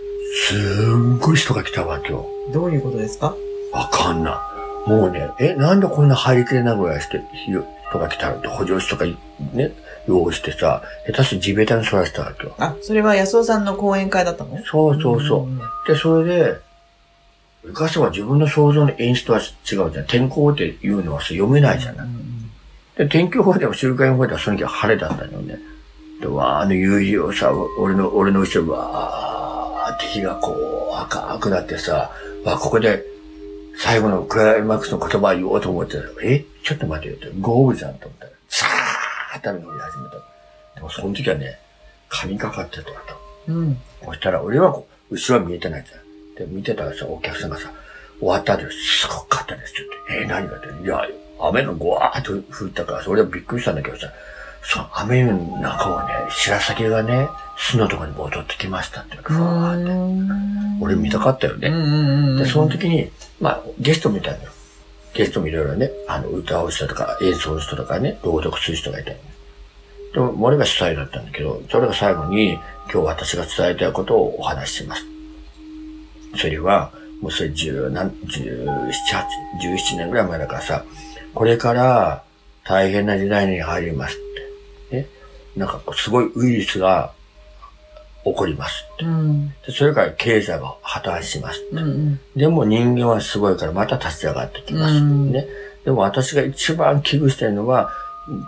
[0.46, 0.54] す
[0.96, 2.26] んごい人が来たわけよ。
[2.52, 3.34] どういうことですか？
[3.72, 4.40] わかんな
[4.86, 4.88] い。
[4.88, 9.72] もうね、え、なんでこんな入りきれなぐらいして、ひ人が来たのって補助士とかね、
[10.08, 12.54] 用意してさ、下手して地べたに座らせたわけよ。
[12.58, 14.58] あ、それは安尾さんの講演会だったの？
[14.64, 15.46] そうそうそう。
[15.46, 16.56] んで、それで、
[17.62, 20.06] 昔は自分の想像の演出とは違うじゃん。
[20.06, 22.08] 天候っていうのはさ読めないじゃない。
[22.96, 25.58] で、天気予報でも週間予報ではその時は晴れだったのね。
[26.20, 32.10] で、わーあの夕日をさ、俺の、俺の後ろわーって日がこう赤くなってさ、
[32.44, 33.04] わここで
[33.78, 40.16] 最後のクライマックスの言葉を言おうと思ってたらえちょっと待てよって、豪雨じゃんと思ったら、さーって雨が降り始めた。
[40.76, 41.58] でもその時はね、
[42.08, 43.00] 神かかってたわ
[43.46, 43.52] け。
[43.52, 43.78] うん。
[44.04, 46.48] そしたら俺はこう、後ろは見えてないじゃん。
[46.48, 47.70] で、見てたらさ、お客さんがさ、
[48.18, 49.76] 終わった後すごかったですっ
[50.08, 50.20] て。
[50.20, 50.68] えー、何がって。
[50.82, 51.06] いや、
[51.40, 54.12] 雨がごわーっと降ったからさ、俺はびっくりしたんだけどさ、
[54.62, 59.16] その雨の中をね、白鷺がね、巣のところに戻ってきましたって。
[59.16, 60.84] ふわーって。
[60.84, 61.70] 俺見たかったよね。
[62.38, 64.50] で、その時に、まあ、ゲスト見たのよ。
[65.14, 69.10] ゲストもいろいろね、あの、歌う人とか、演奏の人とかね、朗読する人がいた。
[69.10, 72.54] でも、俺が主催だったんだけど、それが最後に、
[72.92, 75.04] 今日私が伝えたいことをお話しします。
[76.36, 79.26] それは、もうそれ十何、十七、八、
[79.60, 80.84] 十七年ぐらい前だからさ、
[81.34, 82.22] これから
[82.64, 84.18] 大変な時代に入りますっ
[84.90, 84.96] て。
[84.96, 85.06] ね。
[85.56, 87.12] なんか、すごいウイルスが
[88.24, 89.04] 起こりますって。
[89.04, 89.48] うん。
[89.66, 91.64] でそれから経済が破綻します。
[91.72, 92.20] うんうん。
[92.36, 94.96] でも人間はすごいからまた立ち上がってきます。
[94.96, 95.46] うんね。
[95.84, 97.90] でも私が一番危惧してるのは、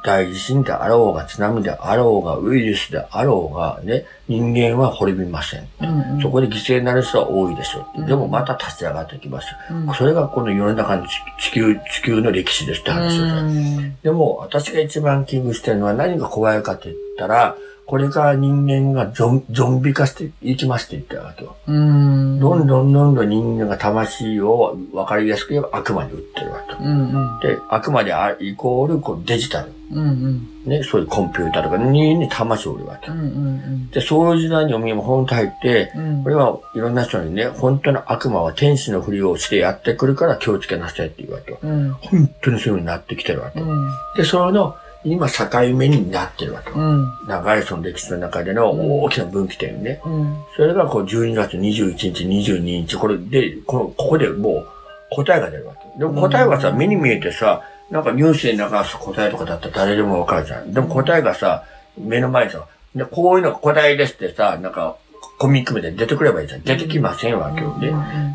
[0.04, 5.68] 大地震であろうが津波であろうがウイルスであろうがね、人間は滅びません。
[5.80, 6.22] うんうん。
[6.22, 8.00] そこで犠牲になる人は多いでしょう。
[8.00, 9.48] うんでもまた立ち上がってきます。
[9.70, 17.56] うんそれがこの世の中の地地球、地球の歴史ですって話をさうんでも、私が一番危惧してるのは何が怖いかって言ったら、
[17.86, 21.56] これから人間がゾンゾンビ化していきますって言ってるわけよ。
[21.66, 22.40] うん。
[22.40, 26.78] どんどんどんどん人間が魂を分かりやすく言えば悪魔に売ってるわけよ。
[26.80, 27.40] うんうん。
[27.40, 29.72] で、悪魔であイコールこうデジタル。
[29.90, 30.48] うんうん。
[30.64, 33.14] ね、そういうコンピューターとかにに魂を売るわけよ。
[33.14, 36.22] うんうんで、そういう時代におみも本当入って、うん。
[36.22, 41.58] これはいろんな人にね、本当の悪魔は天使のふりをしてやってくるから気をつけなさいっていうわけよ。
[41.62, 41.92] うん。
[41.92, 43.66] 本当にそういう風になってきてるわけよ。
[43.66, 43.90] うん。
[44.16, 46.76] で、その、今境目になってるわけよ。
[46.76, 47.12] うん。
[47.26, 50.00] 長いその歴史の中での大きな分岐点ね。
[50.04, 50.36] うん。
[50.56, 54.66] それがこう12月21日、22日、これで、このここでもう
[55.10, 55.98] 答えが出るわけ。
[55.98, 60.72] でも答えはさ、うん目に見えてさ、なんかニュースで流す答えとかだったら誰でもわかるじゃん。
[60.72, 61.64] でも答えがさ、
[61.98, 64.96] 目の前にさ、でこういうのが答えですってさ、なんか
[65.42, 66.62] コミック名で出てくればいいじゃん。
[66.62, 67.90] 出てきませんわけよね。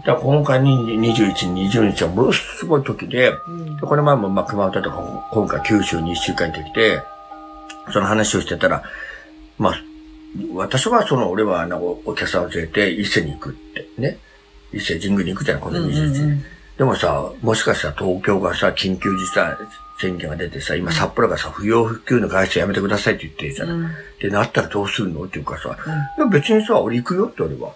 [0.06, 3.78] だから今回に21、20日はものすごい時で、うん。
[3.78, 7.02] でこの前もまあ熊本とか今回九州に一週間行ってきて、
[7.94, 8.84] その話をしてたら、
[9.58, 9.82] まあ、
[10.54, 14.18] 私はその、俺はあの、お客さんを連れて伊勢に行くって、ね。
[14.74, 16.20] 伊勢神宮に行くじゃん、この21日。
[16.24, 16.44] うん
[16.78, 19.56] でもさ、もしかしたら東京がさ、緊急事態
[20.00, 23.70] 宣言が出てさ、今札幌がさ、不要不急の外出やめてくださいって言ってるじゃん。
[23.70, 23.92] うん。
[24.20, 25.24] で、なったらどうするの？
[25.24, 25.78] っていうかさ、
[26.32, 27.74] 別にさ、俺行くよって俺は。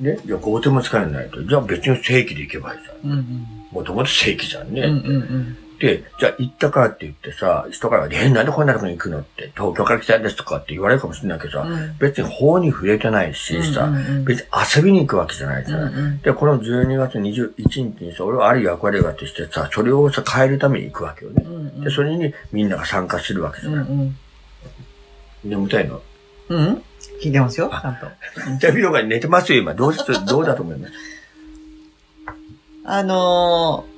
[0.00, 0.18] ね。
[0.26, 1.42] じゃあ、豪邸も使えないと。
[1.44, 3.46] じゃあ別に正規で行けばいいじゃん。
[3.70, 4.82] もともと正規じゃんね。
[4.82, 4.90] うん。
[4.90, 5.56] うん。
[5.80, 15.92] で、じゃあ行ったからって言ってさ、人から、え、なんでこんなとこに行くのって、東京から来たんですとかって言われるかもしれないけどさ、うん別に法に触れてないしさ、うんうんうん別に遊びに行くわけじゃないじゃない。
[15.92, 17.52] うんうんで、この12月21
[17.98, 21.42] 日にさ、俺はある役割があってしてさ、それをさ、変えるために行くわけよね。
[21.44, 21.80] うん。
[21.82, 23.76] で、それにみんなが参加するわけじゃうん。
[23.76, 23.86] ない。
[23.86, 24.16] うん。
[25.44, 26.00] 眠たいの？
[26.50, 26.82] うん？
[27.22, 28.06] 聞いてますよ、ちゃんと。
[28.50, 29.74] インタビューが寝てますよ、今。
[29.74, 30.92] どうし、どうだと思います？
[32.86, 33.93] あのー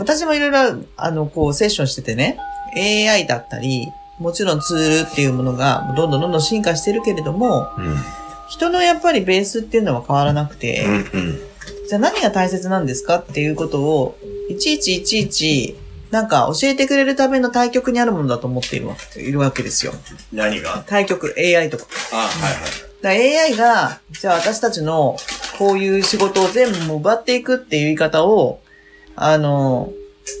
[0.00, 0.58] 私もいろいろ、
[0.96, 2.38] あの、こう、セッションしててね、
[2.74, 3.86] AI だったり、
[4.18, 7.96] もちろんツールっていうものが、どんどんどんどん進化してるけれども、うん。
[8.48, 11.38] 人のやっぱりベースっていうのは変わらなくて、うんうん。
[11.88, 15.76] じゃあ何が大切なんですかっていうことを、いちいちいちいち、
[16.10, 19.92] なんか教えてくれるための対局にあるものだと思っているわいるわけですよ。
[20.32, 20.82] 何が？
[20.88, 21.86] 対局、AI とか。
[22.12, 23.30] あ、はいはい。
[23.36, 25.16] だ AI が、じゃあ私たちの
[25.56, 28.60] こういう仕事を全部奪っていくっていう言い方を、
[29.16, 29.92] あの、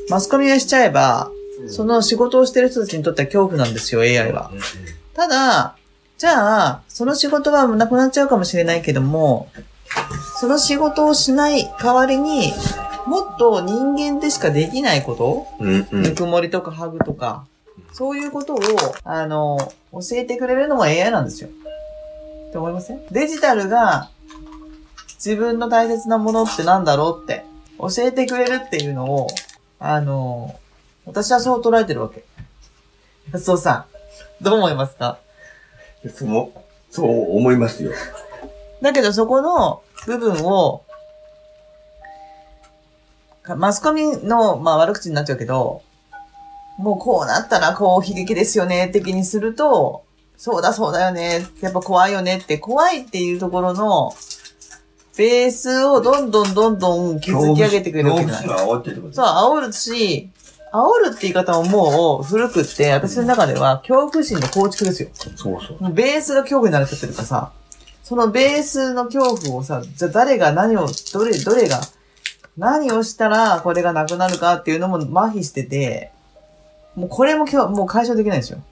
[0.08, 1.30] マスコミがしちゃえば、
[1.68, 4.50] その仕事をしてる人たちにとっては恐怖なんですよ、AI は。
[5.14, 5.76] ただ、
[6.16, 9.48] じゃあ、その仕事はなくなっちゃうかもしれないけども、
[10.38, 12.52] その仕事をしない代わりに、
[13.06, 16.02] もっと人間でしかできないこと、うんうん。
[16.02, 17.44] ぬくもりとかハグとか、
[17.92, 18.58] そういうことを、
[19.04, 19.58] あの、
[19.92, 21.48] 教えてくれるのも AI なんですよ。
[21.48, 23.00] って思いません？
[23.10, 24.10] デジタルが
[25.24, 27.44] 自分の大切なものってなんだろうって
[27.80, 29.28] 教えてくれるっていうのを、
[29.78, 30.58] あの、
[31.06, 32.24] 私はそう捉えてるわけ。
[33.38, 33.86] そうさ
[34.40, 35.18] ん、どう思いますか？
[36.14, 36.52] そう、
[36.90, 37.92] そう思いますよ。
[38.82, 40.84] だけどそこの部分を、
[43.42, 45.82] かマスコミの、まあ悪口になっちゃうけど、
[46.78, 50.04] もうこうなったらこう悲劇ですよね、的にすると、
[50.36, 54.14] そうだそうだよね、やっぱ怖いよねって、怖いっていうところの、
[55.20, 60.30] ベースをどんどんどんどん築き上げてくれるわけじゃない煽ってるってことそう、煽るし、
[60.72, 65.10] 煽るって言い方ももう古くって、私の中では恐怖心の構築ですよ。
[65.14, 65.92] そうそう。
[65.92, 67.52] ベースが恐怖になっちゃってるからさ、
[68.02, 71.82] そのベースの恐怖をさ、じゃあ誰が何を、どれ、どれが、
[72.56, 76.12] 何をしたらこれがなくなるかっていうのも麻痺してて、
[76.94, 78.62] もうこれも今日、もう解消できないんですよ。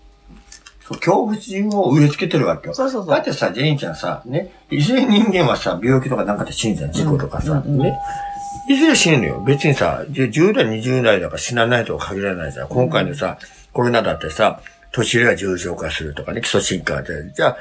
[0.88, 2.74] そう恐怖心を植え付けてるわけよ。
[2.74, 3.10] そうそうそう。
[3.14, 7.98] だってさ、ジェインちゃんさ、ね、いずれ人間はさ、病気とかなんかで死ぬじゃん、事故とかさ、うんうんね。
[8.70, 9.44] いずれ死ぬのよ。
[9.46, 12.68] 別にさ、じゃ10代、20代だから死なないとは限らないじゃん。
[12.68, 13.36] 今回のさ、
[13.74, 17.32] コロナだってさ、年寄りが重症化するとかね、基礎疾患で。
[17.34, 17.56] じゃあ、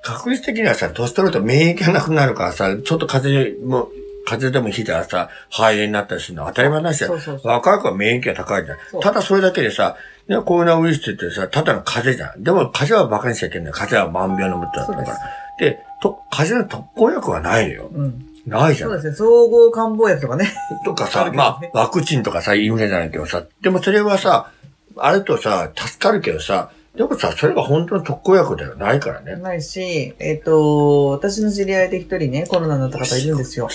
[0.00, 3.90] 確率的にはさ、年取ると免疫がなくなるからさ、ちょっと風邪も、
[4.24, 8.74] 風邪でもひいたらさ、肺炎になったりするのは当たり前だし、そうそうそう若い子は免疫が高いじゃ。
[8.74, 9.96] んただそれだけでさ、
[10.28, 12.42] ね、コロナウイルスってさ、ただの風邪じゃん。
[12.42, 13.72] でも風邪は馬鹿にしちゃいけない。
[13.72, 15.18] 風邪は万病のもとだったから。
[15.58, 17.90] でと、風邪の特効薬はないのよ。
[17.92, 18.26] うん。
[18.46, 18.86] ないじゃ。
[18.86, 19.14] そうんですね。
[19.14, 20.52] 総合漢方薬とかね。
[20.84, 24.50] とかさ、まあ、ワクチンとかさ、インフルエンザなんだけどさ、でもそれはさ、
[24.96, 29.36] あれとさ、助かるけどさ、でもさ、それが本当の特効薬ではないからね。
[29.36, 33.68] ないし、えっ、と、私の知り合いで一人ね、コロナになった方いるんですよ。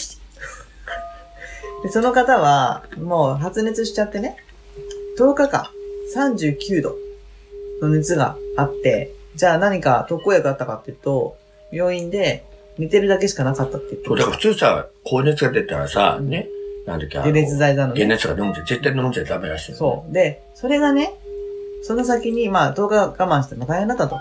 [1.84, 4.38] で、その方は、もう発熱しちゃってね、
[5.18, 5.68] 10日間、
[6.16, 6.96] 39度
[7.82, 11.38] の熱があって、じゃあ何か特効薬あったかっていうと、
[11.72, 12.46] 病院で
[12.78, 16.48] 寝てるだけしかなかったって言ってそう、だから普通さ、高熱が出たらさ、ね、
[16.86, 18.00] なんだっけ、解熱剤なのね。
[18.00, 19.78] 解熱が飲んじゃ、絶対飲んじゃダメらしいの。
[19.78, 20.14] そう。
[20.14, 21.14] で、それがね、
[21.84, 24.20] その先に、まあ、10日我慢しても大変だったと。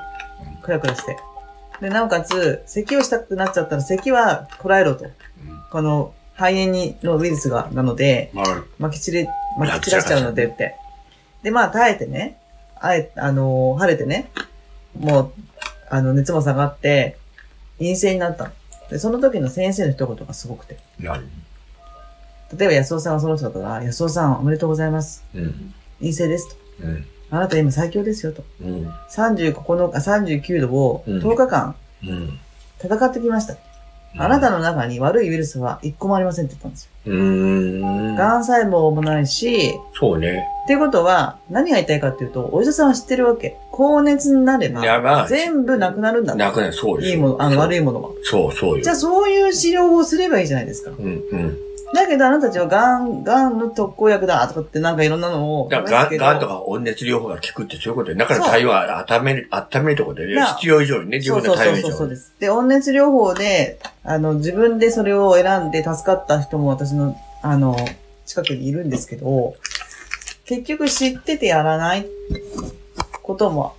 [0.62, 1.16] クラクラして。
[1.80, 5.04] で、なおかつ、咳をしたくなっちゃったら、咳はこらえろと。
[5.04, 5.12] うん。
[5.70, 8.30] この、肺炎にのウイルスが、なので、
[8.78, 10.76] まき散れ、撒き散らしちゃうのでって。
[11.42, 12.38] で、まあ、耐えてね、
[12.78, 14.30] あえ、あのー晴れてね、
[14.98, 15.32] もう、
[15.88, 17.16] あの、熱も下がって、
[17.78, 18.50] 陰性になったの。
[18.90, 20.78] で、その時の先生の一言がすごくて。
[21.00, 21.24] 何？
[22.56, 25.24] 例えば安尾さんはその人だったら、安尾さんおめでとうございます。
[25.34, 25.74] うん。
[26.00, 26.56] 陰性ですと。
[26.82, 27.06] うん。
[27.30, 28.44] あなた今最強ですよと。
[28.62, 28.88] うん。
[29.10, 32.38] 39日、39度をうん10日間うん。
[32.78, 33.56] 戦ってきました。
[34.18, 36.90] あなたの中に悪いウイルスは一個もありませんって言ったんですよ。
[37.06, 38.16] うーん。
[38.16, 40.48] 癌細胞もないし、そうね。
[40.64, 43.56] っていうことは、何が言いたいかっていうと、お医者さんは知ってるわけ。
[43.70, 46.34] 高熱になれやば全部なくなるんだ。
[46.34, 47.78] なくなる、そうですいいもの、あの悪い。
[47.78, 48.10] いものは。
[48.22, 48.82] そう、そうよ。
[48.82, 50.90] じゃあそういう治療をすればいいじゃないですか。
[50.90, 51.58] うん、うん。
[51.94, 55.68] だけどあなたたちは癌、癌の特効薬だとかってなんかいろんなのを。
[55.68, 56.54] だから、がん、がんとか。
[56.54, 62.08] か温熱療法が効くってそういうことで、だから体温は温める、温めるところでねな、必要以上にね、自分そうそうそうそう。
[62.08, 62.34] です。
[62.40, 67.76] で、温熱療法で、あの、自分でそれを選んで助かった人も私の、あの、
[68.24, 69.54] 近くにいるんですけど、
[70.44, 72.06] 結局知っててやらない
[73.22, 73.76] ことも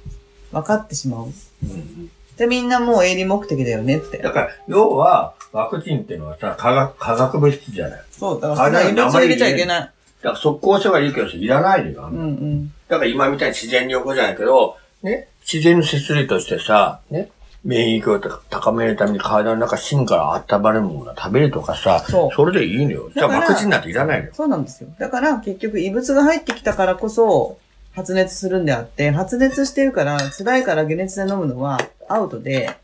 [0.51, 1.25] 分かってしまう。
[1.25, 4.31] うんで、みんなもう営利目的だよねってだ。
[4.31, 8.01] から、要は、ワクチンっていうのはさ、化学、化学物質じゃない。
[8.11, 9.79] そう、だから異物を入れちゃいけない。
[9.81, 9.91] だか
[10.29, 12.09] ら、即効性はいいけど、いらないのよ。
[12.11, 12.73] うんうん。
[12.87, 17.29] だから今みたいに自然に起こじゃないけど、ね、自然の摂理としてさ、ね、
[17.63, 23.09] 免疫を高めるために体の中芯から温まるものを食べるとかさ、そうそれでいいのよ。
[23.13, 24.31] じゃあワクチンなんていらないのよ。
[24.33, 24.89] そうなんですよ。
[24.97, 27.57] だから結局異物が入ってきたからこそ
[27.93, 32.77] 発熱するんであって、発熱してるから辛いから解熱で飲むのはアウトで、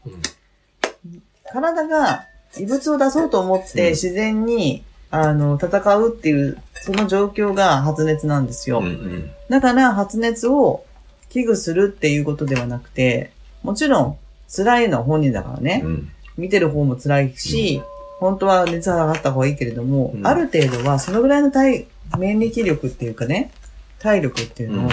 [1.51, 2.25] 体が
[2.59, 3.89] 異物を出そうと思ってうん。
[3.91, 8.79] 自然に、あの、戦うっていう、その状況が発熱なんですよ。
[8.79, 9.31] うんうん。
[9.49, 10.85] だから発熱を
[11.29, 13.31] 危惧するっていうことではなくて、
[13.63, 14.17] もちろん
[14.55, 15.81] 辛いのは本人だからね。
[15.83, 16.11] うん。
[16.37, 17.81] 見てる方も辛いし、
[18.19, 20.27] 本当は熱が上がった方がいいけれども、うん。
[20.27, 21.85] ある程度はそのぐらいの体、
[22.17, 23.51] 免疫力っていうかね、
[23.99, 24.91] 体力っていうのを、うん。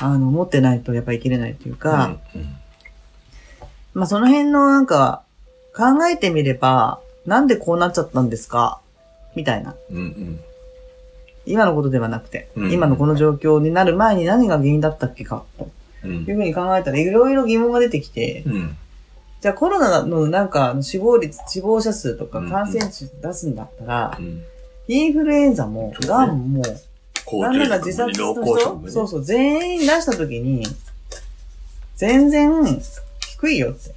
[0.00, 2.56] あの、持ってないとやっぱり生きれないというか、うんうん。
[3.94, 5.22] まあその辺のなんか、
[5.74, 8.80] 考えてみれば、なんでこうなっちゃったんですか？
[9.34, 9.74] みたいな。
[9.90, 10.40] うんうん。
[11.46, 15.68] 今のことではなくて、うん今のこの状況になる前に何が原因だったっけか、と
[16.04, 18.76] うんいうふうに考えたらいろいろ疑問が出てきて、うん。
[19.40, 24.42] じゃあコロナのなんか死亡率、死亡者数とかうん感染者出すんだったら、うん。
[24.88, 26.62] インフルエンザも、ガンも、
[27.40, 28.90] なんなら自殺脳の人、ね。
[28.90, 30.64] そうそう、全員出したときに、
[31.96, 32.50] 全然
[33.20, 33.94] 低いよって。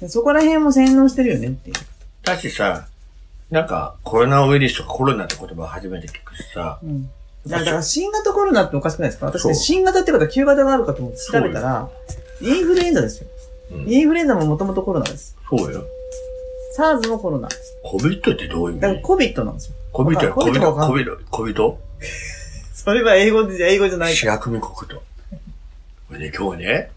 [0.00, 1.76] でそこら辺も洗脳してるよねっていう。
[2.22, 2.86] だしさ、
[3.50, 7.10] なんか、コロナウイルスとかコロナって言葉初めて聞くしさ、うん。
[7.46, 9.26] だから新型コロナっておかしくないですか？
[9.26, 11.88] 私ね、新型ってことは旧型があるかと思って調べたら、
[12.42, 13.28] インフルエンザですよ。
[13.72, 15.36] うんインフルエンザももともとコロナです。
[15.50, 15.84] そうよ。
[16.78, 17.48] SARS もコロナ。
[17.82, 19.74] コビットってどういう意だから味 COVID なんですよ。
[19.92, 21.78] コビットや、コビッコビット、トがわかんないコビット、コビット？
[22.74, 24.32] それは英語で、英語じゃないから。
[24.34, 24.96] 白組国と。
[24.96, 25.02] こ
[26.14, 26.90] れね、今日ね、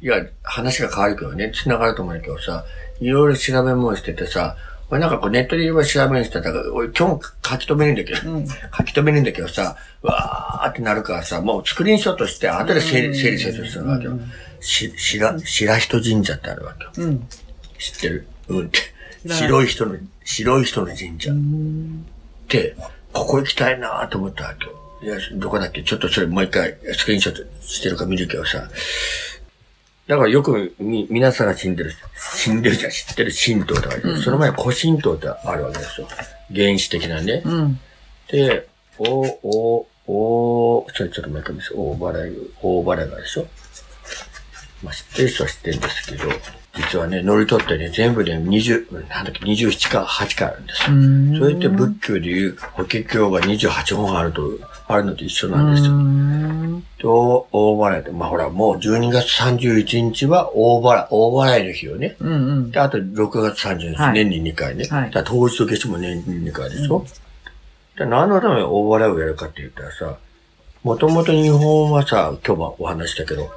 [0.00, 2.64] いや、話が変わるけどね、繋がると思うんだけどさ、
[3.00, 4.56] いろいろ調べ物しててさ、
[4.88, 8.46] 俺なんかこうネットでいろいろ調べにしてたから、俺今日書き留めるんだけど、うん。
[8.46, 14.18] 書き留めるんだけどさ、わーってなるからさ、もうスクリーンショットして、後で整理、整理整理するわけよ。
[14.60, 17.08] し、白、白人神社ってあるわけよ。
[17.08, 17.28] うん。
[17.78, 18.26] 知ってる？
[18.48, 18.78] うんって。
[19.28, 22.06] 白い人の、白い人の神社うっん。
[22.46, 22.76] て、
[23.12, 24.72] ここ行きたいなと思ったわけよ。
[25.02, 25.82] いや、どこだっけ？
[25.82, 28.68] ちょっとそれもう一回スクリーンショットしてるか見るけどさ。
[30.06, 31.92] だからよくみ、皆さんが死んでる、
[32.36, 36.08] 死んでるじゃん、知ってる神道とか、うんその前に古神道ってあるわけですよ。
[36.54, 37.42] 原始的なね。
[37.44, 37.80] うん。
[38.28, 43.46] で、お、お、お、それちょっともう一回見せ大払い、大払いがでしょ
[44.84, 46.24] まあ、知ってる人は知ってるんですけど、
[46.76, 50.96] 実はね、乗り取ってね、全部で20、なんだっけ、27か8かあるんですよ。
[50.96, 51.38] うん。
[51.38, 54.42] それって仏教でいう法華経が28本あると、
[54.88, 55.92] あるのと一緒なんですよ。
[55.92, 56.84] うん。
[56.98, 62.16] と、大払いで、まあほら、もう12月31日は大払い、大払いの日をね。
[62.20, 64.86] うんうんで、あと6月30日、はい年に2回ね。
[64.88, 67.04] はいだ当日と消しも年に2回でしょ、
[67.98, 70.16] で何のために大払いをやるかって言ったらさ、
[70.82, 73.50] もともと日本はさ、今日もお話ししたけど、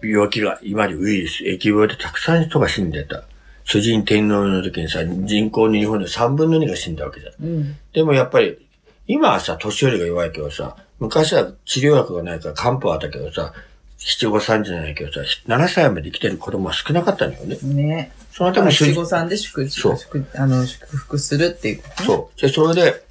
[0.00, 3.24] 病気が、今までウイルス、疫病でたくさん人が死んでた。
[3.64, 7.32] 主人天皇の時にさ、人口の日本で3分の2が死んだわけじゃん。
[7.44, 7.76] うん。
[7.92, 8.67] でもやっぱり、
[9.08, 13.54] 今はさ、年寄りが弱いけどさ、昔は治療薬がないから漢方あったけどさ、
[13.96, 17.58] 七五三じゃないけどさ、7歳まで生きてる子供は少なかったのよね。
[17.62, 18.12] ね。
[18.30, 21.82] そのため七五三で祝、そう祝、あの、祝福するっていう。
[22.04, 22.40] そう。
[22.40, 23.02] で、それで、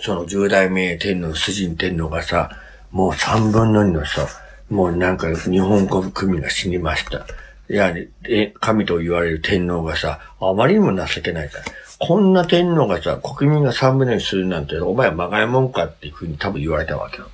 [0.00, 2.50] その十代目天皇、主人天皇がさ、
[2.90, 4.26] もう三分の二のさ、
[4.70, 7.26] もうなんか日本国民が死にました。
[7.68, 7.94] いや、
[8.24, 11.64] え神と言われる天皇がさ、あまりにも情けないから。
[12.04, 17.30] こんな天皇がさ、国民が三分の二にするなんて、お前はまがいもんかっていうふうに多分言われたわけよ。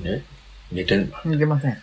[0.00, 0.24] ね？
[0.72, 1.78] 寝てんのいけません。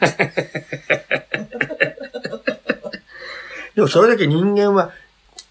[3.76, 4.92] でもそれだけ人間は、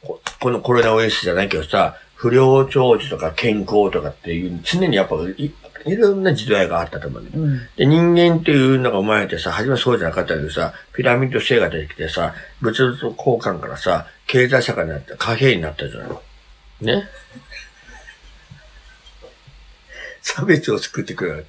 [0.02, 5.50] ここのコロナウイルスじゃないけどさ、不良長寿とか健康とかっていう、常にやっぱい
[5.86, 7.42] いろんな時代があったと思うんだよ。
[7.42, 7.60] うん。
[7.76, 16.10] で、人間っていうのが生まれてさ、初めはそうじゃなかったけどさ、ピラミッド制が出てきてさ、物々交換からさ、経済社会になった、貨幣になったじゃない。
[16.84, 17.08] ね？
[20.20, 21.44] 差別を作ってくるわけ。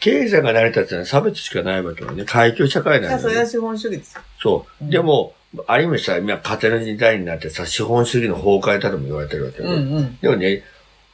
[0.00, 2.24] 経済が成り立つのは差別しかないわけよね。
[2.24, 3.22] 階級社会なんだよね。
[3.22, 4.22] それは資本主義ですよ。
[4.40, 4.84] そう。
[4.84, 5.34] うんでも、
[5.66, 9.82] ある意味さ、今、風の時代になってさ、資本主義の崩壊だとも言われてるわけうよね。
[9.82, 10.18] んうん。
[10.18, 10.62] でもね、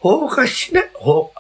[0.03, 1.33] 崩壊しない、ほ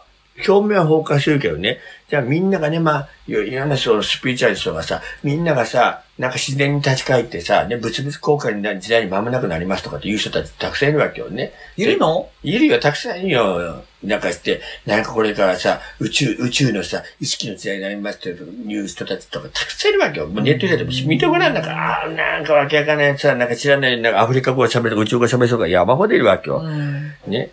[0.47, 11.53] 表面は崩壊するけどね、じゃあみんながね、まあ、いろいろなそのスピーチャリストがさ、みんながさ、なんか自然に立ち返ってさ、ね、物々交換になる時代に間もなくなりますとかっていう人たちたくさんいるわけよね。
[11.77, 12.29] いるの？
[12.43, 13.85] いるよ、たくさんいるよ。
[14.03, 20.29] なんかして、なんかこれからさ、宇宙、宇宙のさ、意識の時代になりますっていう人たちとかたくさんいるわけよ。
[20.29, 26.61] もうネットで見てごらん、なんか、あーなんかわけわかんないやつさ、なんか知らない、なんかアフリカ語が喋るとか宇宙語が喋る人が山ほどいるわけよ。
[26.65, 27.13] うん。
[27.27, 27.51] ね。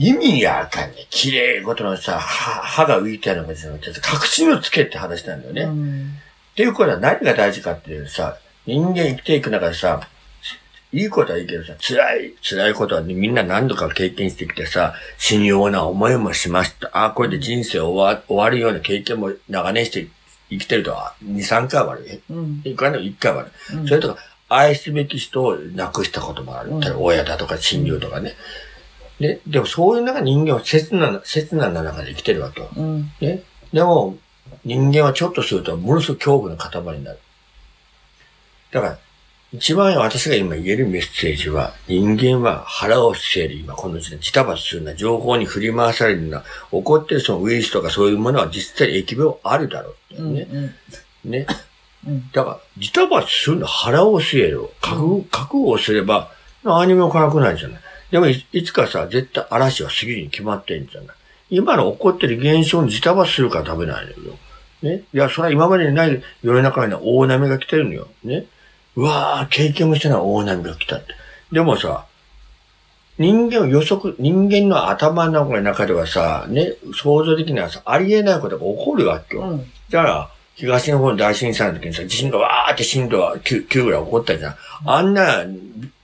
[0.00, 1.06] 意味がわかんない。
[1.10, 5.62] 綺麗ごとのさ、歯歯が浮いてあるのかじゃなくて、確信をつけって話なんだよね。
[5.62, 6.14] っうん
[6.56, 10.08] ていうことは何が大事かっていうとさ、人間生きていく中でさ、
[10.92, 16.88] いいことはいいけどさ、辛い、辛いことは、ね、みんな何度か経験してきてさ、死にような思いもしました。
[16.92, 20.08] ああ、これで人生終わ終わるような経験も長年して
[20.48, 22.22] 生きてるとは、2、3回はある。
[22.30, 22.62] うん。
[22.64, 23.52] いくらでも1回はある。
[23.78, 26.70] うんそれとか、愛すべき人を亡くしたこともある。
[26.70, 28.30] うん親だとか親友とかね。
[28.30, 28.36] ね、
[29.20, 32.70] でもそういう中人間は切な、切なな中で生きてるわけよ。
[32.74, 33.12] うん。
[33.20, 33.42] ね？
[33.72, 34.16] でも、
[34.64, 37.18] 人間はちょっとするとものすごく恐怖の塊になる。
[38.72, 38.98] だから、
[39.52, 50.34] 一番私が今言えるメッセージは、人間は腹を据える今この時代、ジタバタするな、情報に振り回されるな、起こってるそのウイルスとかそういうものは実際疫病あるだろうってうん。
[50.34, 50.46] ね？
[51.24, 51.46] ね？
[52.06, 52.30] うん。
[52.30, 54.70] だから、ジタバチするの腹を据えろ。
[54.80, 56.30] 覚悟、覚悟をすれば、
[56.62, 57.80] 何も辛くないじゃない。
[58.10, 61.16] でもい、いつかさ、絶対嵐は過ぎるに決まってんじゃない。
[61.50, 64.38] 今の起こってる現象にジタバチするから食べないのよ。
[64.82, 65.02] ね。
[65.12, 68.08] いや、それは今までにない世の中には大波が来てるのよ。
[68.24, 68.46] ね。
[68.96, 71.14] うわー、経験もしてない大波が来たって。
[71.52, 72.06] でもさ、
[73.18, 79.42] 人間を予測、人間の頭の中ではさ、ね、想像的にはさ、ありえないことが起こるわけよ。
[79.42, 79.58] うん。
[79.90, 84.56] だから、東日本大震災の時にさ、地震がわーって震度は 9, 9ぐらい起こったじゃん。
[84.86, 85.44] あんな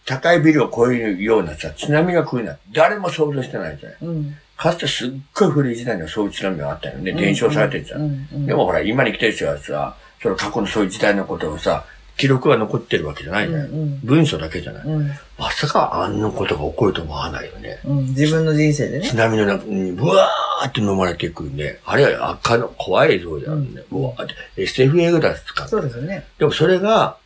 [0.07, 4.09] 高いビルを超えるようなさ、津波が来るなんて誰も想像してないじゃん。
[4.09, 4.37] うん。
[4.57, 7.13] かつてすっごい古い時代にはそういう津波があったよね。
[7.13, 8.03] 伝承されてるじゃん。
[8.03, 8.29] うん。
[8.33, 8.47] うん。
[8.47, 11.85] でもほら、今に来てる人はさ、その過去のそういう時代のことをさ、
[12.17, 13.61] 記録が残ってるわけじゃないじゃん。
[13.63, 14.85] うん文章だけじゃない。
[14.87, 15.11] うん。
[15.39, 17.81] まさかあんなことが起こると思わないよね。
[17.85, 17.97] うん。
[18.07, 19.17] 自分の人生でね津。
[19.17, 23.83] 波の中に、ブワーって飲まれていくんで、あれは赤の怖い映像じゃんね。
[23.91, 24.63] うんブワーって。
[24.63, 26.25] SF 映画だっすかそうですよね。
[26.39, 27.19] でもそれが、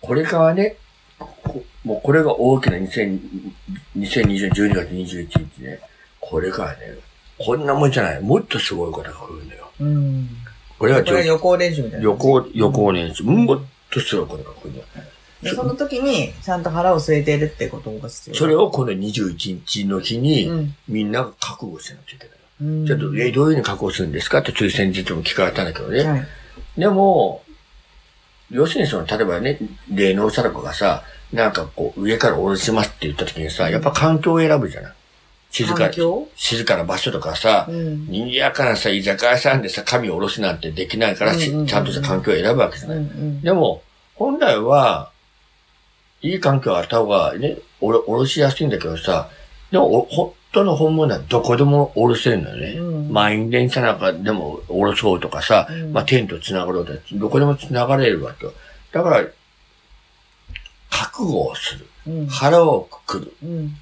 [0.00, 0.76] これからね、
[1.18, 3.20] こもうこれが大きな2000
[3.96, 5.80] 2020年12月21日ね、
[6.20, 6.78] これからね、
[7.38, 8.20] こんなもんじゃない。
[8.20, 9.70] もっとすごいことが来るんだよ。
[9.80, 10.28] うん。
[10.78, 12.04] これはこれ予行練習みたいな。
[12.04, 13.60] 予行、予行年始、もっ
[13.90, 14.86] とすごいことが来るんだよ。
[15.42, 18.36] でその時に、ちゃんと腹を据えているってことが必要？
[18.36, 20.76] それをこの21日の日に、うん。
[20.86, 22.36] みんなが覚悟しなきゃいけない。
[22.60, 22.86] うん。
[22.86, 24.38] ちょっと、え、どういうふうに覚悟するんですか？
[24.38, 26.04] ってつい先日も聞かれたんだけどね。
[26.04, 26.26] はい。
[26.78, 27.41] でも、
[28.52, 29.58] 要するにその、例えばね、
[29.90, 34.92] 霊能者がさ、なんかこう、上から下ろしますって言った時にさ、やっぱ環境を選ぶじゃない
[35.50, 35.90] 静か
[36.34, 38.06] 静かな場所とかさ、うん。
[38.06, 42.96] 賑やかなさ、居酒屋さんでさ、神を下ろすなんてできないから、ちゃんとした環境を選ぶわけじゃうん。
[42.96, 43.04] うない。
[43.04, 43.40] ん。
[43.42, 43.82] でも、
[44.14, 45.10] 本来は、
[46.22, 49.28] いい環境があった方がね、おろ、下ろしやすいんだけどさ、
[49.70, 52.72] でも、お本当の本物はどこでも下ろせるんだよね。
[52.78, 58.52] うん満員電車なんかでも下ろそうとかさ、うんまあ、天と繋がろうとどこでも繋がれるわけよ。
[58.90, 59.24] だから、
[60.90, 61.86] 覚悟をする。
[62.06, 62.26] うん。
[62.26, 63.32] 腹をくくる。
[63.42, 63.74] うん。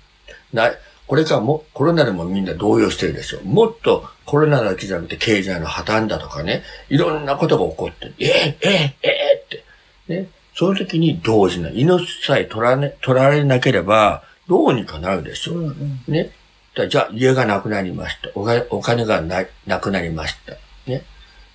[0.52, 0.70] な、
[1.06, 3.40] これからも、コロナでもみんな動揺してるでしょ。
[3.42, 9.64] もっとコロナだけじゃなくて経済の破綻だとかね、いろんなことが起こって、えー、えー、えー、って。
[10.08, 10.28] ね。
[10.54, 15.54] その時に同時な、命さえ取らね、取られなければ、どうにかなるでしょ。
[15.54, 15.68] うん。
[15.68, 16.00] うん。
[16.08, 16.30] ね。
[16.74, 18.30] だじゃあ、家がなくなりました。
[18.34, 20.54] お金お金がななくなりました。
[20.90, 21.02] ね。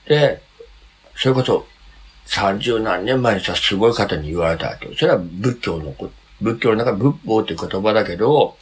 [0.07, 0.41] で、
[1.15, 1.65] それこそ、
[2.25, 4.95] 三十何年前にさ、すごい方に言われたわけよ。
[4.97, 6.09] それは仏教のこ、
[6.41, 8.57] 仏教の中で仏法っていう言葉だけど、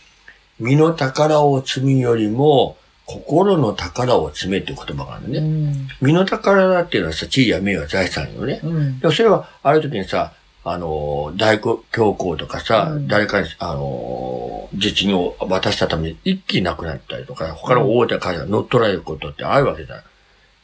[0.59, 5.39] 身の宝を積むよりも、心の宝を積めっていう言葉があるのうね。
[5.71, 5.87] ん。
[6.01, 8.61] 身の宝だっていうのはさ、地位や名誉財産よね。
[8.63, 8.99] うん。
[8.99, 10.33] でもそれは、ある時にさ、
[10.65, 20.05] あの、大教皇とかさ、うん誰かに、あの、実業を渡したために一気になくなったりとか、他の大手会社が乗っ取られることってあるわけじゃない。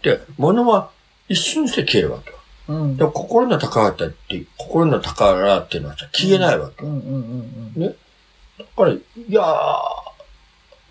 [0.04, 0.90] で、物は
[1.28, 2.38] 一瞬して消えるわけよ。
[2.70, 2.98] うん。
[2.98, 6.92] でも心の宝って、心の宝っていうのはさ、消えないわけよ。
[6.92, 7.00] うん。
[7.00, 7.74] うん。
[7.76, 7.96] うん。
[8.58, 10.10] だから、いやー、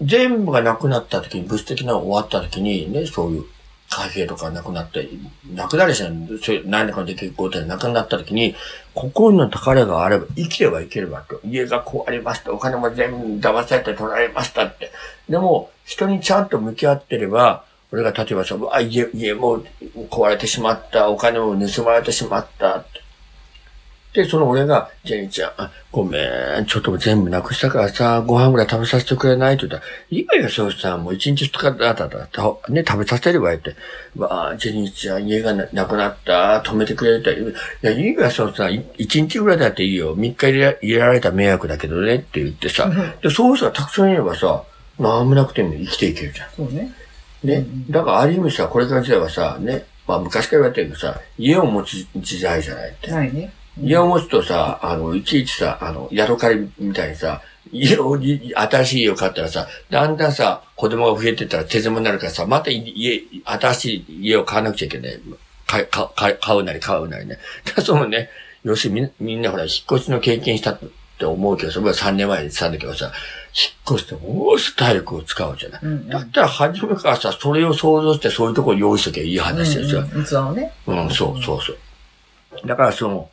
[0.03, 3.45] 全部がなくなった時に、物質的なのが終わった時に、ね、そういう
[3.89, 5.09] 貨幣とかなくなって、
[5.55, 8.55] なくなるじゃん、そういう何らかの出来事でなくなった時に、
[8.95, 11.37] 心の宝があれば生きればいけるわけ。
[11.49, 12.53] 家が壊れました。
[12.53, 14.91] お金も全部騙されて取られましたって。
[15.29, 19.63] でも、人にちゃんと向き合ってれば、俺が例えばさ、あ、家、家も
[20.11, 21.09] 壊れてしまった。
[21.09, 22.85] お金も盗まれてしまった。
[24.19, 26.19] で、その俺が、ジェニーちゃん、あごめ
[26.61, 29.55] ん、ちょっと全部なくしたからさ、ご飯ぐらい食べさせてくれない？
[29.55, 33.77] って言ったら、いいわよ、そうさん、もう一日二日だったら、たね、食べさせればいいって。
[34.17, 37.31] わあ、ジェニーちゃん、家がななくなった、止めてくれた。
[37.31, 37.37] い
[37.83, 40.17] や、いいわよ、そうさ一日ぐらいだっていいよ。
[40.17, 42.91] 三日入れ入れられた迷惑だけどね、って言ってさ、
[43.23, 44.65] で、そういう人がたくさんいればさ、
[44.99, 46.49] なんもなくても生きていけるじゃん。
[46.57, 46.93] そうね。
[47.45, 47.55] ね。
[47.55, 53.11] うんだから、ある意味さ、これから時代はさ、ね、まあ昔から言われてるけどさ、家を持つ時代じゃないって。
[53.11, 53.53] ないね。
[53.81, 65.21] 家を持つとさ、あの、いちいちさ、あの、ヤドカリみたいにさ、家を、い新しい家を買ったらさ、だんだんさ、子供が増えてったら手狭になるからさ、また家、新しい家を買わなくちゃいけない。
[65.67, 67.39] 買か買買うなり買うなりね。
[67.65, 68.31] だからそのね、
[68.65, 70.81] 要するにみんみんなほら、引っ越しの経験したっ
[71.19, 73.13] て思うけど、それは3年前にしたんだけどさ、
[73.87, 75.81] 引っ越してもうすぐ体力を使うじゃない。
[75.83, 76.09] うん。
[76.09, 80.01] だったら初めからさ、それを想像してそういうところ用意しときゃいい話ですよ。
[80.01, 80.25] うん。
[80.25, 80.73] 器をね。
[80.87, 82.67] うん、そうそうそう。
[82.67, 83.31] だからその、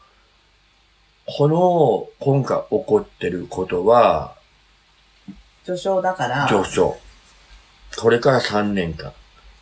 [1.25, 4.35] この、今回起こってることは、
[5.63, 6.47] 序章だから。
[6.49, 6.97] 上昇。
[7.97, 9.11] これから3年間。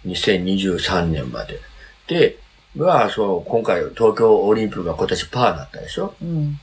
[0.05, 1.59] 2023年まで。
[2.07, 2.37] で、
[2.75, 6.13] まあ、その、今回東京オリンピックが今年パーだったでしょ？
[6.21, 6.59] うん。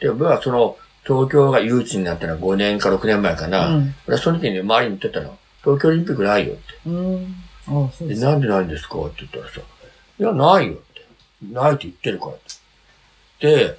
[0.00, 3.68] で、まあ、その、東京が誘致になったのは5年か6年前かな。
[3.68, 3.94] うん。
[4.06, 5.38] 俺はその時にね周りに言ってたの。
[5.62, 6.62] 東京オリンピックないよって。
[6.86, 7.34] うん。
[7.66, 8.24] あそうでで、す。
[8.24, 8.98] なんでないんですか？
[9.00, 11.06] って言ったらさ、いや、ないよって。
[11.52, 12.32] ないって言ってるから。
[13.40, 13.78] で、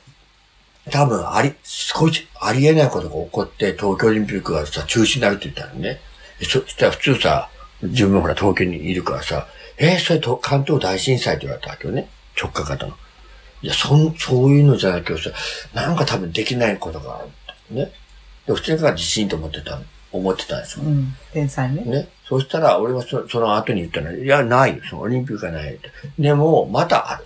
[0.90, 6.00] 多分あり、少しありえないことが起こって東京オリンピックがさ、中止になるって言ったらね。
[6.42, 7.50] そしたら普通さ、
[7.84, 12.10] 自分ほら東京にいるからさ、えー、それと関東大震災って言われたわけよね。
[12.40, 12.96] 直下型の。
[13.62, 15.32] いや、そん、そういうのじゃないけどさ、
[15.74, 17.22] なんか多分できないことがあ
[17.70, 17.76] る。
[17.76, 17.92] ね。
[18.48, 19.80] で、普通が自信と思ってた、
[20.12, 20.86] 思ってたんですよ。
[20.86, 21.14] うん。
[21.32, 21.84] 天才ね。
[21.84, 22.08] ね。
[22.28, 24.84] そしたら、俺はそその後に言ったのいや、ないよ。
[24.90, 25.78] そのオリンピックがない。
[26.18, 27.26] でも、またある。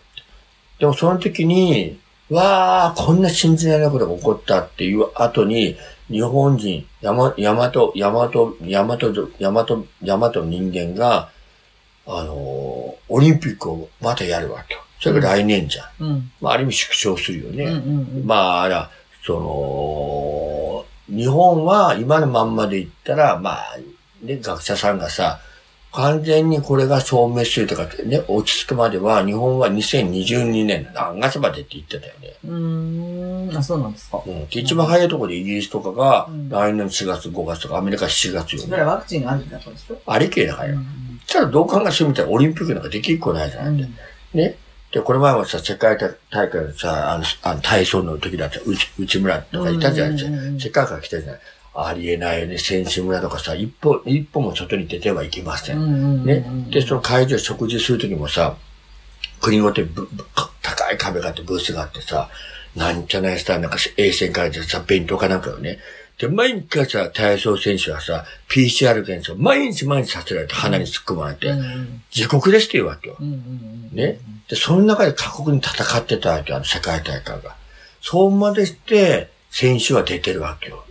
[0.79, 1.99] でも、その時に、
[2.29, 5.75] わー、こんな信じられないことが起こったっていう後に、
[6.09, 11.29] 日本人、山、山と、山と、山と、山と、山と人間が、
[12.07, 14.81] あのーオリンピックをまたやるわけよ。
[14.99, 16.03] それが来年じゃん。
[16.03, 16.31] うん。
[16.41, 17.65] まあ、ある意味縮小するよね。
[17.65, 18.25] うんうんうん。
[18.25, 18.89] まあ、あら、
[19.25, 23.77] その、日本は今のまんまで言ったら、まあ、
[24.23, 25.39] ね、学者さんがさ、
[25.95, 32.33] 完全にこれが消滅するとかってね、落ち着くまでは、日本は2022年の何月までって言ってたよね。
[32.43, 33.57] うーん。
[33.57, 34.21] あ、そうなんですか。
[34.25, 34.47] うん。
[34.47, 38.67] で一番早いところでイギリスとかがうん、来年4月、5月とか、アメリカ7月よね。
[38.67, 40.75] それはワクチンがあるんだったんでしょありきれだからよ。
[40.75, 43.95] うんただどう考えてみたらオリンピックなんかできっこないじゃない、うん。
[44.33, 44.57] ね。
[44.91, 50.31] で、これ前もさ、世界大会でさ、あの、あの体操の時だったら、内内村とかいたじゃないですか。
[50.59, 51.41] 世界から来たじゃない。
[51.75, 52.57] ありえないよね。
[52.57, 55.77] 選手村とかさ、一歩、一歩も外に出てはいけません。
[55.77, 56.45] んね。
[56.69, 58.55] で、その会場で食事する時もさ、
[59.41, 59.89] 国ごとに
[60.61, 62.29] 高い壁があって、ブースがあってさ、
[62.75, 65.79] なんじゃないさ、なんか衛星からでさ、弁当かなんかよね。
[66.17, 73.17] で、毎回さ、体操選手はさ、PCR 検査を毎日毎日させられて鼻に突っ込まれて、うんうん自国ですって言うわけよ。
[73.91, 74.19] ね。
[74.47, 77.57] で、その中で過酷に戦ってたわけよ、あの世界大会が。
[78.01, 80.84] そうまでして、選手は出てるわけよ。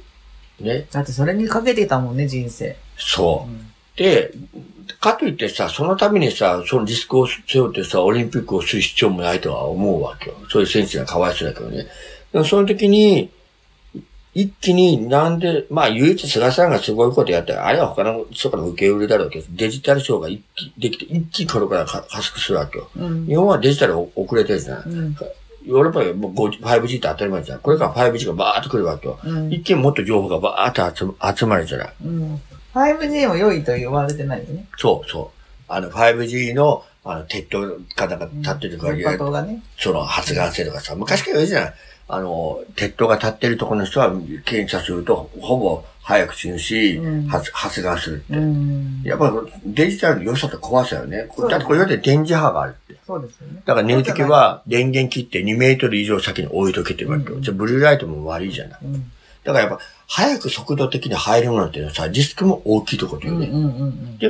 [0.65, 0.87] ね。
[0.91, 2.77] だってそれにかけてたもんね、人生。
[2.97, 3.75] そうう。
[3.97, 4.33] で、
[5.01, 10.37] かといってさ、そのためにさ、そのリスクを背負ってさ、オリンピックをする必要もないとは思うわけよ。
[10.51, 11.87] そういう選手がかわいそうだけどね。
[12.33, 13.31] でもその時に、
[14.35, 22.91] 一気になんで、まあ唯一菅さんがすごいことやったら、あれは他の人から受け売りだろうけど、デジタルショーが一気できて、一気にこれからか加速するわけよ。
[22.97, 23.27] うん。
[23.27, 24.83] 日本はデジタル遅れてるじゃん。
[24.91, 25.17] うん。
[25.65, 27.61] ヨーロッパはもう 5G 5G って当たり前じゃん。
[27.61, 29.19] これから 5G がバーっと来るわけよ。
[29.25, 31.93] うん一気にもっと情報がバーっと集ま集まるじゃない。
[32.05, 32.41] うん。
[32.75, 34.67] 5G も良いと言われてないよね。
[34.77, 35.45] そうそう。
[35.69, 39.63] あの 5G の、あの、鉄塔かなんか立ってるから、電波塔がね。
[39.79, 41.75] その発がん性とかさ、昔から言うじゃない。
[42.07, 44.13] あの、鉄塔が立ってるところの人は
[44.45, 48.37] 検査すると、ほぼ早く死ぬし、うん発発がんするって。
[48.37, 49.03] うん。
[49.05, 49.33] やっぱ
[49.65, 51.29] デジタルの良さと怖さよね。
[51.49, 53.01] だってこれだって電磁波があるって。
[53.07, 53.63] そうですよね。
[53.65, 58.81] だから寝るときは電源切って2メートル以上先に置いとけって言われてうんじゃあブルーライトも悪いじゃない。
[58.85, 59.11] うん。
[59.45, 63.51] だからやっぱ早く速度的に入るものっていうのはさ、リスクも大きいところよね。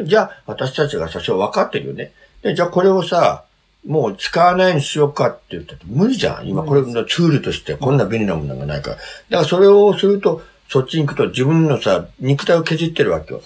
[0.07, 2.13] じゃあ私たちがさ、それ分かってるよね。
[2.43, 3.44] で、じゃあこれをさ、
[3.87, 6.49] もう使わないにしようかって言ったって無理じゃん。
[6.49, 8.97] 今これのツールとしてこんな便利なものがないから。
[8.97, 13.43] だからそれをすると、そっちに行くと自分のさ、肉体を削ってるわけよ。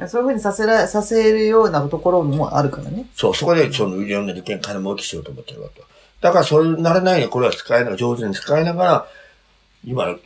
[0.00, 0.08] うん。
[0.08, 3.06] そういうふうにさせら、させるようなところもあるからね。
[3.14, 5.86] そう、そこでそのいろんな利権金儲けしようと思ってるわけよ。
[6.20, 9.06] だからそうならないようにこれは使いながら、上手に使いながら、
[9.84, 10.16] 今、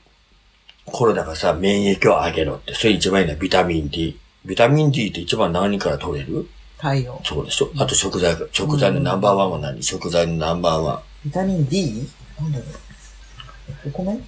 [0.86, 4.18] コロナがさ、免疫を上げろって、それ一番いいのはビタミン D。
[4.44, 6.48] ビタミン D って一番何から取れる？
[6.84, 7.18] 太陽。
[7.24, 7.70] そうでしょ。
[7.78, 9.82] あと食材が、食材のナンバーワンは何？
[9.82, 12.06] 食材のナンバーワビタミン D?
[12.38, 13.88] なんだろう。
[13.88, 14.12] お米？
[14.12, 14.24] ン。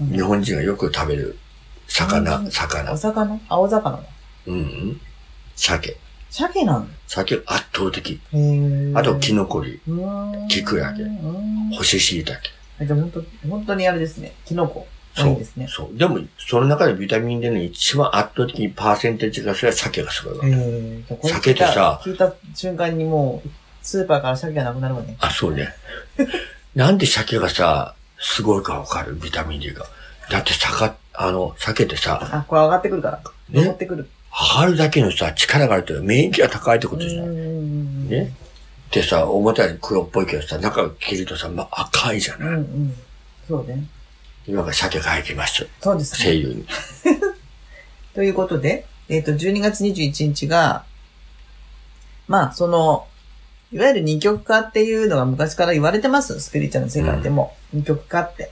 [0.00, 0.12] うん。
[0.12, 1.38] 日本人がよく食べる
[1.86, 2.96] 魚、うん魚お。
[2.96, 3.40] 魚？
[3.48, 3.96] 青魚？
[3.98, 4.02] だ。
[4.48, 5.00] うんうん。
[5.54, 5.96] 鮭。
[6.30, 8.20] 鮭なの鮭圧倒的。
[8.94, 9.80] あと、キノコ類。
[10.48, 12.40] キクラゲうん干し椎茸。
[12.80, 14.32] あじゃあ本当本当にあれですね。
[14.44, 14.88] キノコ。
[15.14, 15.66] そうですね。
[15.68, 15.98] そう。
[15.98, 20.44] でも、その中でビタミン D の一番圧倒的にパーセンテージがそれは鮭がすごいわ
[21.20, 21.28] け。
[21.28, 23.48] 鮭ってさ聞いた瞬間にもう、
[23.82, 25.16] スーパーから鮭がなくなるわね。
[25.20, 25.68] あ、そうね。
[26.74, 29.14] なんで鮭がさ、すごいかわかる？
[29.14, 29.86] ビタミン D が。
[30.30, 33.16] だって魚、あの、鮭ってさ、あ、これ上がってくるから。
[33.18, 33.22] ね？
[33.50, 34.08] 登ってくる。
[34.56, 37.28] 上がるだけのさ、力があるって免疫が高いってことじゃない？
[37.28, 38.32] んね？
[38.92, 42.54] でさ、表は黒っぽいけどさ、中を切るとさ、まあ、赤いじゃうんない。
[42.54, 42.94] うん。
[43.48, 43.84] そうね。
[44.46, 45.68] 今から鮭が入ってきます。
[45.80, 46.24] そうですね。
[46.24, 46.66] 声優に。
[48.14, 50.84] ということで、えっ、と、12月21日が、
[52.28, 53.06] まあ、その、
[53.72, 56.40] いわゆる二極化っていうのが昔から言われてます。
[56.40, 57.54] スピリチュアルの世界でも。
[57.72, 58.50] 二極化って。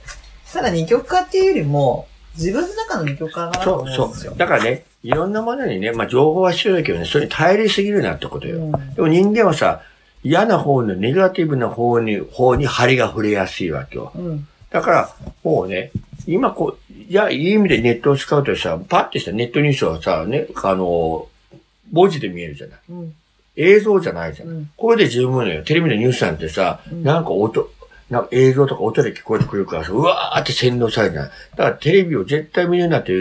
[0.53, 4.37] ただ二極化っていうよりも、自分の中の二極化かなとそう、そ思うんですよう。。
[4.37, 8.57] だからね、いろんなものにね、まあ、情報は必要だけどね、それに頼りすぎるなってことよ。
[8.57, 9.81] うんでも人間はさ、
[10.23, 14.11] 嫌な方のネガティブな方に、方に針が触れやすいわけよ。
[14.15, 14.47] うん。
[14.69, 15.91] だから、もうね、
[16.27, 21.27] 今こう、いや、いい意味でネットを使うとさ、パッてしたネットニュースはさ、ね、あの、
[21.91, 22.79] 文字で見えるじゃない。
[22.89, 23.15] うん。
[23.55, 24.49] 映像じゃないじゃん。
[24.49, 24.71] うん。
[24.77, 25.63] これで十分だよ。
[25.63, 27.71] テレビのニュースなんてさ、うんなんか音、
[28.09, 31.31] なんか映像とか音で聞こえてくるからさ、うわーって洗脳されるじゃない。
[31.55, 33.13] だからテレビを絶対見るなって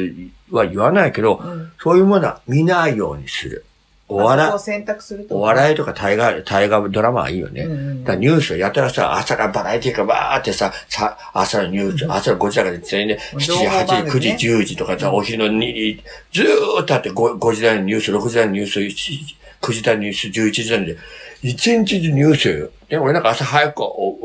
[0.51, 1.72] は言わないけど、うん。
[1.80, 3.64] そういうものは見ないようにする。
[4.09, 5.36] お笑を選択するい、と。
[5.36, 7.62] お笑いとか大河、大河ドラマはいいよね。
[7.62, 12.12] うんうんだニュースをやったらさ、朝からバラエティーがバーってさ、さ、朝のニュース、うん。
[12.12, 14.36] 朝の5時だから全然ね、7時、情報番8時、9組ね。
[14.38, 16.00] 時、10時とかさ、お昼の2、
[16.32, 21.02] ずーっとあって 5, 5時台のニュース、6時台のニュース、7時9時台のニュース、11時台のニュース、
[21.42, 22.70] 一日中ニュースよ。
[22.88, 23.82] で、俺なんか朝早く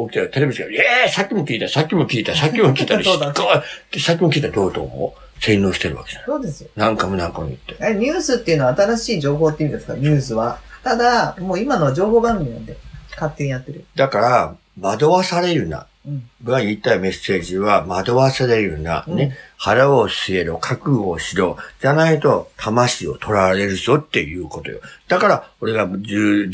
[0.10, 2.96] 起きてテレビで、ええー、さっきも聞いた、さっきも聞いた、さっきも聞いた、
[4.00, 5.23] さっきも聞いたらどうと思う？
[5.44, 6.26] 洗脳してるわけじゃん。
[6.26, 6.70] そうですよ。
[6.76, 7.76] 何回も何回も言って。
[7.82, 9.96] えニュースっていうのは新しい情報って意味ですか？
[9.96, 10.60] ニュースは。
[10.84, 12.78] ただ、もう今のは情報番組なんで、
[13.12, 13.84] 勝手にやってる。
[13.96, 15.88] だから、惑わされるな。
[16.06, 16.24] うん。
[16.44, 24.80] が言いたいメッセージは、惑わされるな、うんね、腹を据えろ、覚悟をしろ、じゃないと、魂を取られるぞっていうことよ。
[25.08, 26.50] だから、俺が10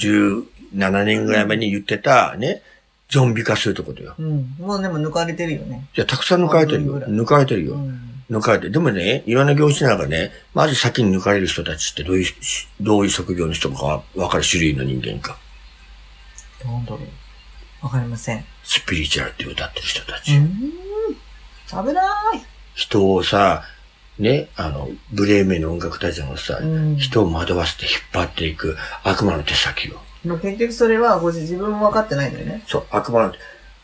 [0.74, 2.62] 17年ぐらい前に言ってた、ね、
[3.10, 4.14] ゾンビ化するってことよ。
[4.20, 4.56] うん。
[4.60, 5.88] もうでも抜かれてるよね。
[5.96, 7.00] いや、たくさん抜かれてるよ。
[7.00, 7.74] 抜かれてるよ。
[7.74, 8.00] うん。
[8.30, 8.72] 抜かれてる。
[8.72, 12.34] でもね、いろんな業種なんかね、まず先に抜かれる人たちってどういう、
[12.82, 15.38] どういう職業の人かわかる種類の人間か。
[16.64, 17.86] なんだろう。
[17.86, 18.46] わかりません。
[18.64, 20.36] スピリチュアルって歌ってる人たうち。
[20.38, 20.50] ん。
[21.70, 22.06] 危ない。
[22.76, 23.64] 人をさ、
[24.20, 26.98] ね、あの、ブレーメンの音楽隊長のさ、うん。
[26.98, 30.28] 人を惑わせて引っ張っていく悪魔の手先を。
[30.28, 32.64] もう結局それは、ご自自分も分かってないんだよね。
[32.68, 33.40] そう、悪魔の手、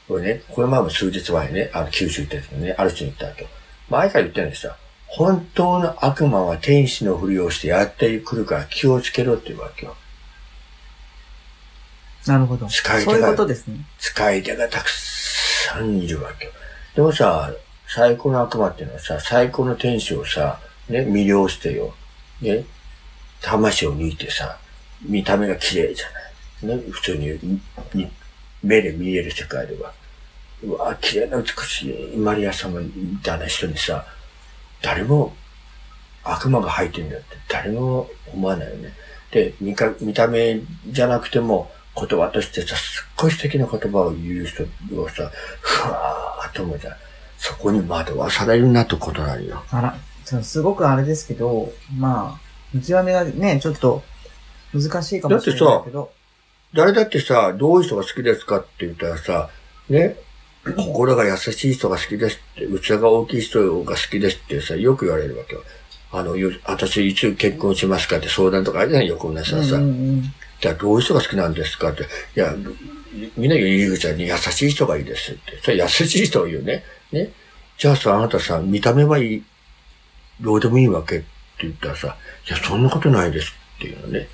[0.09, 3.47] これね、これ前も数日前ね、あの、九州行ったやつね、ある人に言ったわけ。
[3.89, 4.75] 前から言ってるんですよ。
[5.07, 9.95] 本当の悪魔は天使のふりをしてやってくるから気をつけろって言うわけよ。
[12.25, 12.65] なるほど。
[12.67, 13.85] 使い手がそういうことですね。
[13.99, 16.51] 使い手がたくさんいるわけよ。
[16.95, 17.51] でもさ、
[17.87, 20.59] 最高の悪魔っていうのはさ、最高の天使をさ、
[20.89, 21.93] ね、魅了してよ。
[22.41, 22.65] ね、
[23.41, 24.57] 魂を抜いてさ、
[25.01, 26.77] 見た目が綺麗じゃない。
[26.77, 27.59] ね、普通に、
[27.93, 28.11] に
[28.63, 29.93] 目で見える世界では。
[30.63, 34.05] うわ、綺麗な美しいマリア様みたいな人にさ、
[34.81, 35.33] 誰も
[36.23, 38.93] 悪魔が入ってるんだって誰も思わないよね。
[39.31, 44.63] で、見か見た目じゃなくても言葉としてさ、すっごい素敵な言葉を言う人
[44.99, 45.31] をさ、
[45.61, 46.95] ふわーっと思うじゃん。
[47.37, 49.63] そこに惑わされるなとことなるよ。
[49.71, 52.39] あら、そうすごくあれですけど、まあ、
[52.73, 54.03] 見極めがね、ちょっと
[54.73, 56.11] 難しいかもしれないけど。
[56.73, 59.49] 誰だってさ、どういう人が好きですかって言ったらさ、
[59.89, 60.17] ね、
[60.73, 65.63] 心が優しい人が好きですって、器が大きい人が好きですってさ、よく言われるわけよ。
[66.11, 69.75] あの、よ私いつ結婚しますかって相談とかあるじゃない、横村さんさ。
[69.75, 72.03] うんうんじゃあどういう人が好きなんですかって。
[72.03, 72.05] い
[72.39, 72.55] や、
[73.37, 75.59] みんなが言うじゃんに優しい人がいいですって。
[75.61, 76.83] それ優しい人を言うね。
[77.11, 77.31] ね。
[77.77, 79.43] じゃあさ、あなたさ、見た目はいい、
[80.41, 81.25] どうでもいいわけって
[81.59, 82.15] 言ったらさ、
[82.47, 84.27] いや、そんなことないですっていうのね。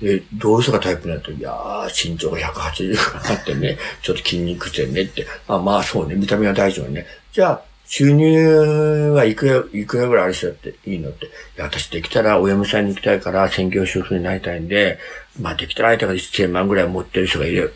[0.00, 5.26] で、どういう人がタイプになると、いやー、身長が180があってね、 ちょっと筋肉痛ねって。
[5.48, 7.06] あ、まあそうね、見た目は大丈夫ね。
[7.32, 11.26] じゃあ、収入はいくら、いくらぐらいある人だっていいのって。
[11.26, 14.98] いや、私できたらお嫁さんに行きたいから専業主婦になりたいんで、
[15.40, 17.72] まあできたら相手が1000万ぐらい持ってる人がいる、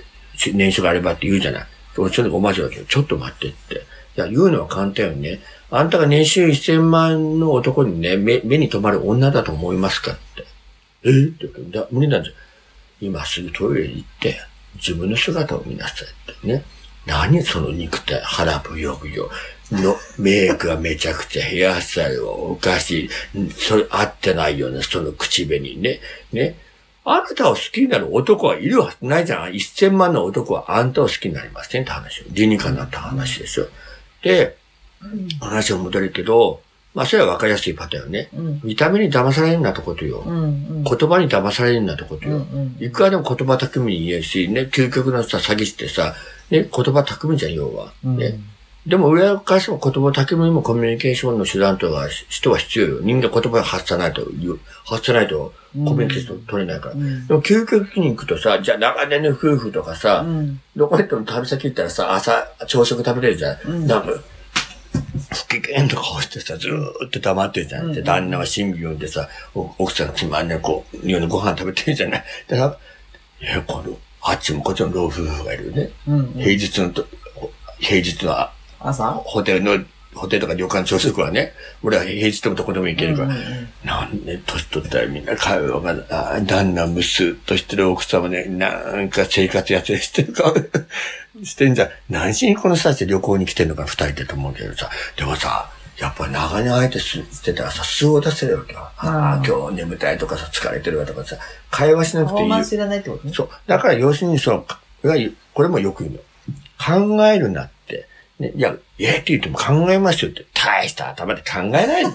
[0.53, 1.67] 年収があればって言うじゃない。
[1.95, 2.85] それでごまじわけよ。
[2.89, 3.75] ちょっと待ってって。
[3.75, 3.79] い
[4.17, 5.41] や、言うのは簡単よね。
[5.71, 10.52] あんたが年収1000万の男にね、目、目に留まる女だと思いますかって。
[11.05, 11.09] え？
[11.09, 12.39] って言うけど、だ無理なんですよ。
[13.01, 14.37] 今すぐトイレに行って、
[14.77, 16.65] 自分の姿を見なさいってね。
[17.05, 19.29] 何その肉体、腹ぶよぶよ。
[19.73, 23.41] の、メイクがめちゃくちゃヘアスタイルはおかしい。
[23.41, 26.01] んそれ合ってないよね、その口紅ね。
[26.33, 26.57] ね。
[27.05, 29.51] あなたを好きになる男はいるはずないじゃん。
[29.51, 32.27] 1000万の男はあんたを好きになりませんって話よ。
[32.31, 33.67] 理にかなった話でしょ。
[34.23, 34.57] で、
[35.03, 36.63] うん話を戻るけど、
[36.95, 38.29] まあそれは分かりやすいパターンよね。
[38.35, 40.23] うん見た目に騙されるなってことよ。
[40.27, 40.47] うんう
[40.81, 42.37] ん言葉に騙されるなってことよ。
[42.37, 46.15] うんうんいくらでも言葉巧みに言えるし、ね、究極のさ、詐欺師ってさ、
[46.51, 47.93] ね、言葉巧みじゃん、要は。
[48.05, 48.39] うんね。
[48.87, 52.99] でも、裏返しても言葉巧みにもコミュニケーションの手段とか、人は必要よ。
[53.01, 54.27] 人間言葉を発さないと、
[54.85, 56.95] 発さないとコミュニケーション取れないから。
[56.95, 63.59] うんでも、究極に行くとさ、じゃあ長年の夫婦とかさ、うんどこ行っても旅先行ったらさ、朝、朝食食べれるじゃん。
[63.67, 63.87] うん
[65.33, 67.87] か、不機嫌と顔してさ、ずーっと黙ってるじゃん。
[67.87, 72.25] うんで、旦那は新病でさ、お奥さんがつまんない、こう、夜のご飯食べてるじゃない？
[72.49, 72.79] だか
[73.41, 75.91] ら、いや、この、あっちもこっちも老夫婦がいるよね。
[76.07, 77.07] うん平日のと、
[77.81, 78.37] 平日の
[78.79, 79.11] 朝？
[79.13, 83.69] ホテルの、ホテルとか旅館朝食はね、俺は平日でもどこでも行けるから、うんうんうん。
[83.85, 90.55] なんで、年取ったらみんな会話が、あ旦那むすっとしてる奥様ね、なんか生活やつしてる顔
[91.45, 91.89] してんじゃん。
[92.11, 94.91] 何しにこの人たち旅行に来てんのか、二人でと思うけどさ。
[95.17, 98.81] でもさ、やっぱ長年相手してたらさ、素を出せるわけよ。
[98.97, 101.37] ああ、今日眠たいとかさ、疲れてるわとかさ、
[101.71, 102.65] 会話しなくていいよ。
[102.65, 103.33] 知らないってことね。
[103.35, 103.49] そう。
[103.67, 104.67] だから要するにその、
[105.55, 106.21] これもよく言うの。
[107.17, 108.07] 考えるなって。
[108.39, 110.45] ね、いや、えって言っても考えますよって。
[110.55, 112.13] 大した頭で考えない 考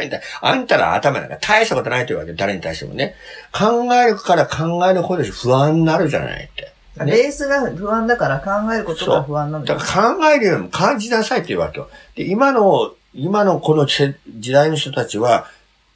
[0.00, 0.20] えない。
[0.40, 3.14] あんたら頭なんか大したことないというわけ誰に対してもね。
[3.52, 6.75] 考えるから考えるほど不安になるじゃないって。
[7.04, 11.90] ね、ベースが不安だから考えることが不安なんだだから考えるよりも感じなさいっていうわけよ。
[12.14, 14.14] で、今の、今のこの時
[14.52, 15.46] 代の人たちは、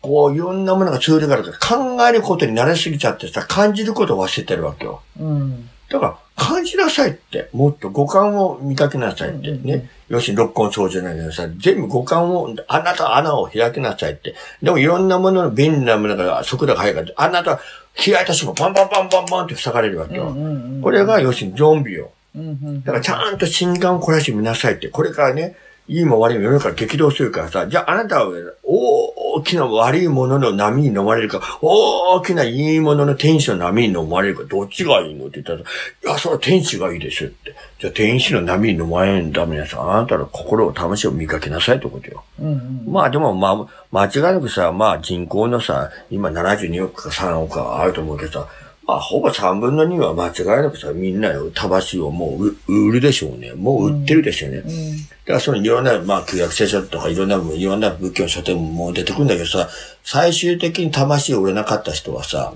[0.03, 5.03] こういろんなものがツールがあるから考えることに慣れすぎちゃってさ、感じることを忘れてるわけよ。
[5.19, 5.69] うん。
[5.91, 9.91] だから、感じなさいって、もっと五感を見かけなさいって、ね。
[10.09, 14.35] 要するに六根掃除なんだけどさ、全部五感を、あなた穴を開きなさいって。
[14.63, 17.61] でもいろんなものの便利なものが速度が速いから、あなた
[17.97, 20.35] 開いた瞬間、バンバンバンバンバンって塞がれるわけよ。
[20.83, 22.11] これが要するにゾンビよ。
[22.35, 25.57] だからちゃんと心眼を凝らしてみなさいって、これからね、
[25.91, 28.31] いいも悪いも世の中激動するからさ、じゃああなたは
[28.63, 35.63] 大きな悪いものの波に飲まれるか、大きないいものの天使の波に飲まれるか、どっちがいいのって言ったら、い
[36.05, 37.57] や、それは天使がいいですって。
[37.81, 42.23] じゃあ天使の波に飲まれるためにさ、あなたの心を魂を磨きなさいってことよ。
[42.39, 48.49] うんうん、まあでもまあ、間違いなくさ、まあ人口のさ、今72億か3億かあると思うけどさ、
[48.91, 52.57] まあ、ほぼ3分の2は間違いなくさ、みんなよ、魂をもう
[52.89, 53.53] 売るでしょうね。
[53.53, 54.57] もう売ってるでしょうね。
[54.57, 59.69] うん、だからそのいろんな、まあ、旧約聖書とかいろんな、いろんな仏教書店も出てくるんだけどさ、
[60.03, 62.53] 最終的に魂を売れなかった人はさ、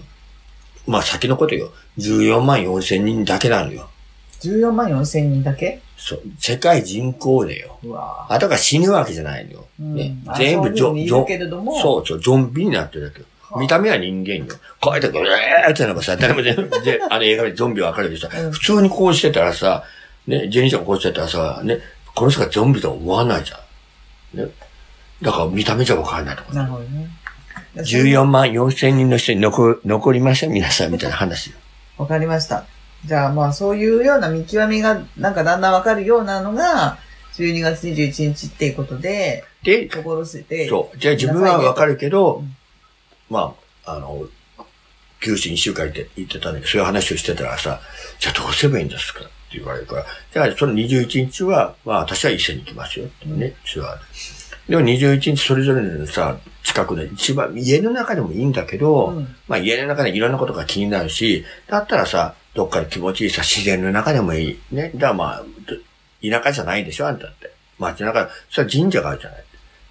[0.89, 3.89] まあ先のことよ、14万4千人だけなのよ。
[4.41, 5.83] 14万4千人だけ？
[5.97, 6.23] そう。
[6.41, 7.79] 世界人口でよ。
[8.29, 9.67] あとが死ぬわけじゃないのよ。
[9.81, 11.09] うん、ね、全部ゾンビ。
[11.09, 13.27] そうそう、ゾンビになってるだけよ。
[13.59, 14.47] 見た目は人間よ。
[14.81, 19.85] こうやって、うえーってなんかさ、誰も全然、あの映画でゾンビわかるけどさ、普通にこうしてたらさ、
[20.27, 21.79] ね、ジェニーちゃんこうしてたらさ、ね、
[22.15, 23.57] この人がゾンビとは思わないじゃ
[24.37, 24.47] ん。
[24.47, 24.51] ね。
[25.23, 26.53] だから見た目じゃわかんないとか。
[26.55, 27.09] なるほどね。
[27.77, 30.49] 14万4千人の人に残残りました？
[30.49, 31.57] 皆さんみたいな話よ。
[31.99, 32.65] わかりました。
[33.05, 36.99] じゃあまあそういうような見極めがなんかだんだんわかるようなのが、
[37.37, 40.69] 12月21日っていうことで、で、心せて。
[40.69, 40.99] そう。
[40.99, 42.57] じゃあ自分はわかるけど、うん
[43.31, 43.55] ま
[43.85, 44.27] あ、あの、
[45.21, 47.81] 九州に週間って言ってたんだけど、そういう話をしてたらさ、
[48.19, 54.05] じゃあどうすればいいんですかって言われるから、じゃあその21日は、まあ私は一斉に行きますよってね、ツアーで。
[54.69, 64.59] でも21日それぞれのさ、近くで一番家の中でもいいんだけど、うん、まあ家の中でいろんなことが気になるし、だったらさ、どっかで気持ちいいさ、自然の中でもいい。
[64.73, 64.91] ね。
[64.95, 65.45] だからまあ、
[66.23, 67.53] 田舎じゃないでしょ、あんたって。
[67.79, 69.44] 街中、それは神社があるじゃない。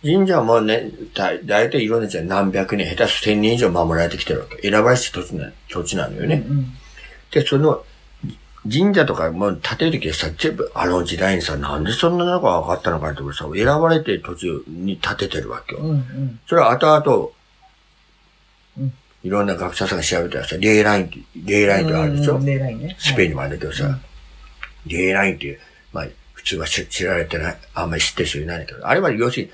[0.03, 4.69] 神社もね、だ、だいたいいろんな人は何百年、下手す千年以上守られてきてるわけ。
[4.69, 6.43] 選ばれし土地な、土地なのよね。
[6.45, 6.73] うんうん、
[7.31, 7.83] で、その、
[8.71, 15.81] 神社とかも建てるときはさ、全部あの時代にさ、なんでそんなのが分かったのかってさ、選ばれて土地に建ててるわけよ。
[15.81, 17.29] うんうん、それは後々、
[18.79, 18.93] うん、
[19.23, 22.95] いろんな学者さんが調べたらさ、レーラインって、レーラインってあるでしょ、うんうん、レーラインね。
[22.99, 24.01] スペインにもあるけどさ、うん、
[24.85, 25.59] レーラインっていう、
[25.91, 29.51] まあ、普通は知られてない、あんまり知ってる人いないんだけど、あれは要するに、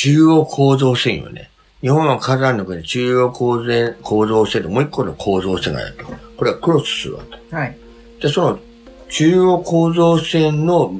[0.00, 1.50] 中央構造線よね。
[1.80, 6.04] 日本は火山の国中央構造構造線ともう一個の構造線があると。
[6.36, 7.56] これはクロスするわと。
[7.56, 7.76] はい。
[8.22, 8.60] で、その
[9.08, 10.94] 中央構造線の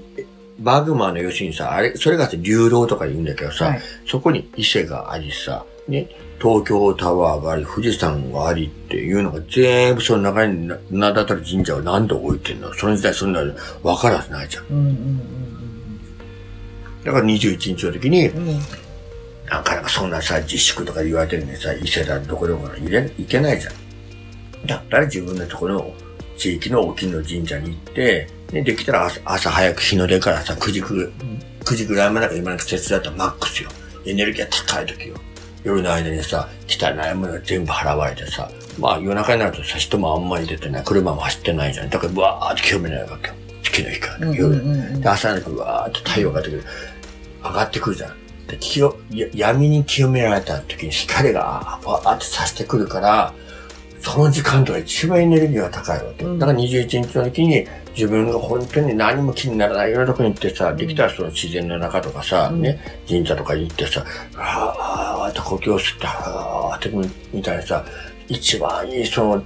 [0.59, 6.09] バグマの要するにさ、あれ、それが流動とか言うんだけどさ、はい、そこに伊勢がありさ、ね、
[6.43, 13.45] 東京タワーがあり、富士山がありっていうのが全部その中に名だたる神社を何度置いてんのその時代そんな
[13.85, 14.65] 分からずないじゃん。
[14.71, 15.49] うんうんうん
[17.09, 18.61] だから21日の時に、うん、
[19.51, 23.75] なかなかそんなさ、自粛とか言われてるのにさ、伊勢だどこでも入れ、行けないじゃん。
[24.67, 25.95] だったら自分のところの
[26.37, 31.13] 地域の沖の神社に行って、で、できたら朝朝早く日の出からさ、9時く、
[31.65, 33.71] 9時ぐらいまでが今の季節だったらマックスよ。
[34.07, 35.17] エネルギーが高い時よ。
[35.65, 41.91] 夜の間にさ、汚いものが全部払われてさ、まあ夜中になるとさ、人もあんまり出てない、車も走ってないじゃん。
[41.91, 43.35] だからブワーって清めないわけよ。
[43.63, 45.01] 月の光、夜。
[45.01, 46.65] で、朝にわーって太陽が出てくる。
[47.43, 48.28] 上がってくるじゃん。
[49.35, 53.35] 闇に清められた時に光がバーってさしてくるから、
[54.01, 56.25] その時間とか一番エネルギーが高いわけ。
[56.25, 62.79] だから21日の時に自分が本当に何も気にならないようなとこに行ってさ、できたらその自然の中とかさ、うん、ね、
[63.09, 64.05] 神社とか行ってさ、
[64.37, 67.85] わーって呼吸を吸って、わーってみたいなさ、
[68.29, 69.43] 一番いいその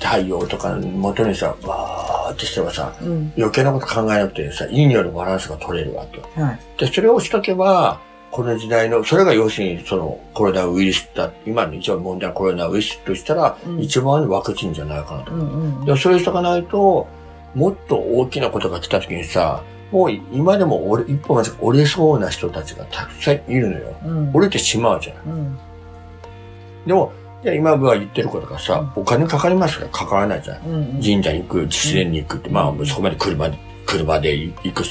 [0.00, 6.28] 太陽とか元にさ、わーってしてはさ、うん、余計なこと考えなくてさ、いい匂いのバランスが取れるわけよ。
[6.34, 8.00] はい、で、それをしとけば、
[8.32, 15.34] この時代の、それが要するにそのコロナウイルスだ、今の一番問題はコロナウイルスとしたら、うん、一番ワクチンじゃないかなと。
[15.34, 15.40] うん
[15.80, 17.06] うん、でもそれしとかないと、
[17.54, 23.94] もっと大きなことが来た時にさ、もう今でも折れ、一本が折れそうな人たちがたくさんいるのよ。
[24.06, 24.30] うん。
[24.32, 25.30] 折れてしまうじゃん。
[25.30, 25.58] うん。
[26.86, 27.12] でも、
[27.44, 30.66] いや今僕が言ってることがさ、お金かかりますからかからないじゃん。
[30.66, 31.02] うん。
[31.02, 34.84] 神社に行く、自然に行くって、まあ、そこまで車で、車で行く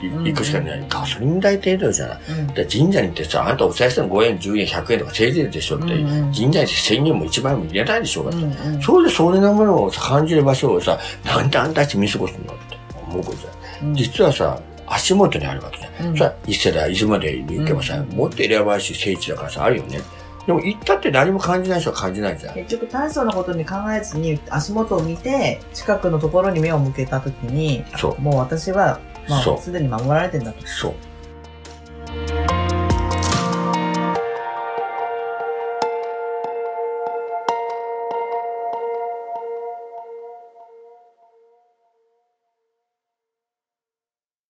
[0.00, 0.84] 行くしかない。
[0.88, 2.20] ガソリン代程度じゃない。
[2.30, 2.46] うん。
[2.48, 8.30] で神社に行ってさ、あんたお賽銭5円、10円、100円とかせいぜいでしょって、うんうん神社に1000円も1万円も入れないでしょうが。
[8.30, 8.46] うんう
[8.78, 12.76] んそうでそれなものをさ感じる場所をさ、なんであんたたち見過ごすのって
[13.08, 13.88] 思うことじゃん。
[13.88, 16.06] うん実はさ、足元にあるわけじゃん。
[16.08, 20.00] うんさ、一世代、いつまで行けばさ、うんもっと選ばしい聖地だからさ、あるよね。
[20.46, 22.54] でも行ったって何も感じない人は感じないじゃん。
[22.54, 28.20] 結局大層なことに考えずに足元を見て近くのところに目を向けたときにそう。
[28.20, 28.98] もう私は、
[29.58, 30.66] すでに守られてんだと。
[30.66, 30.94] そう。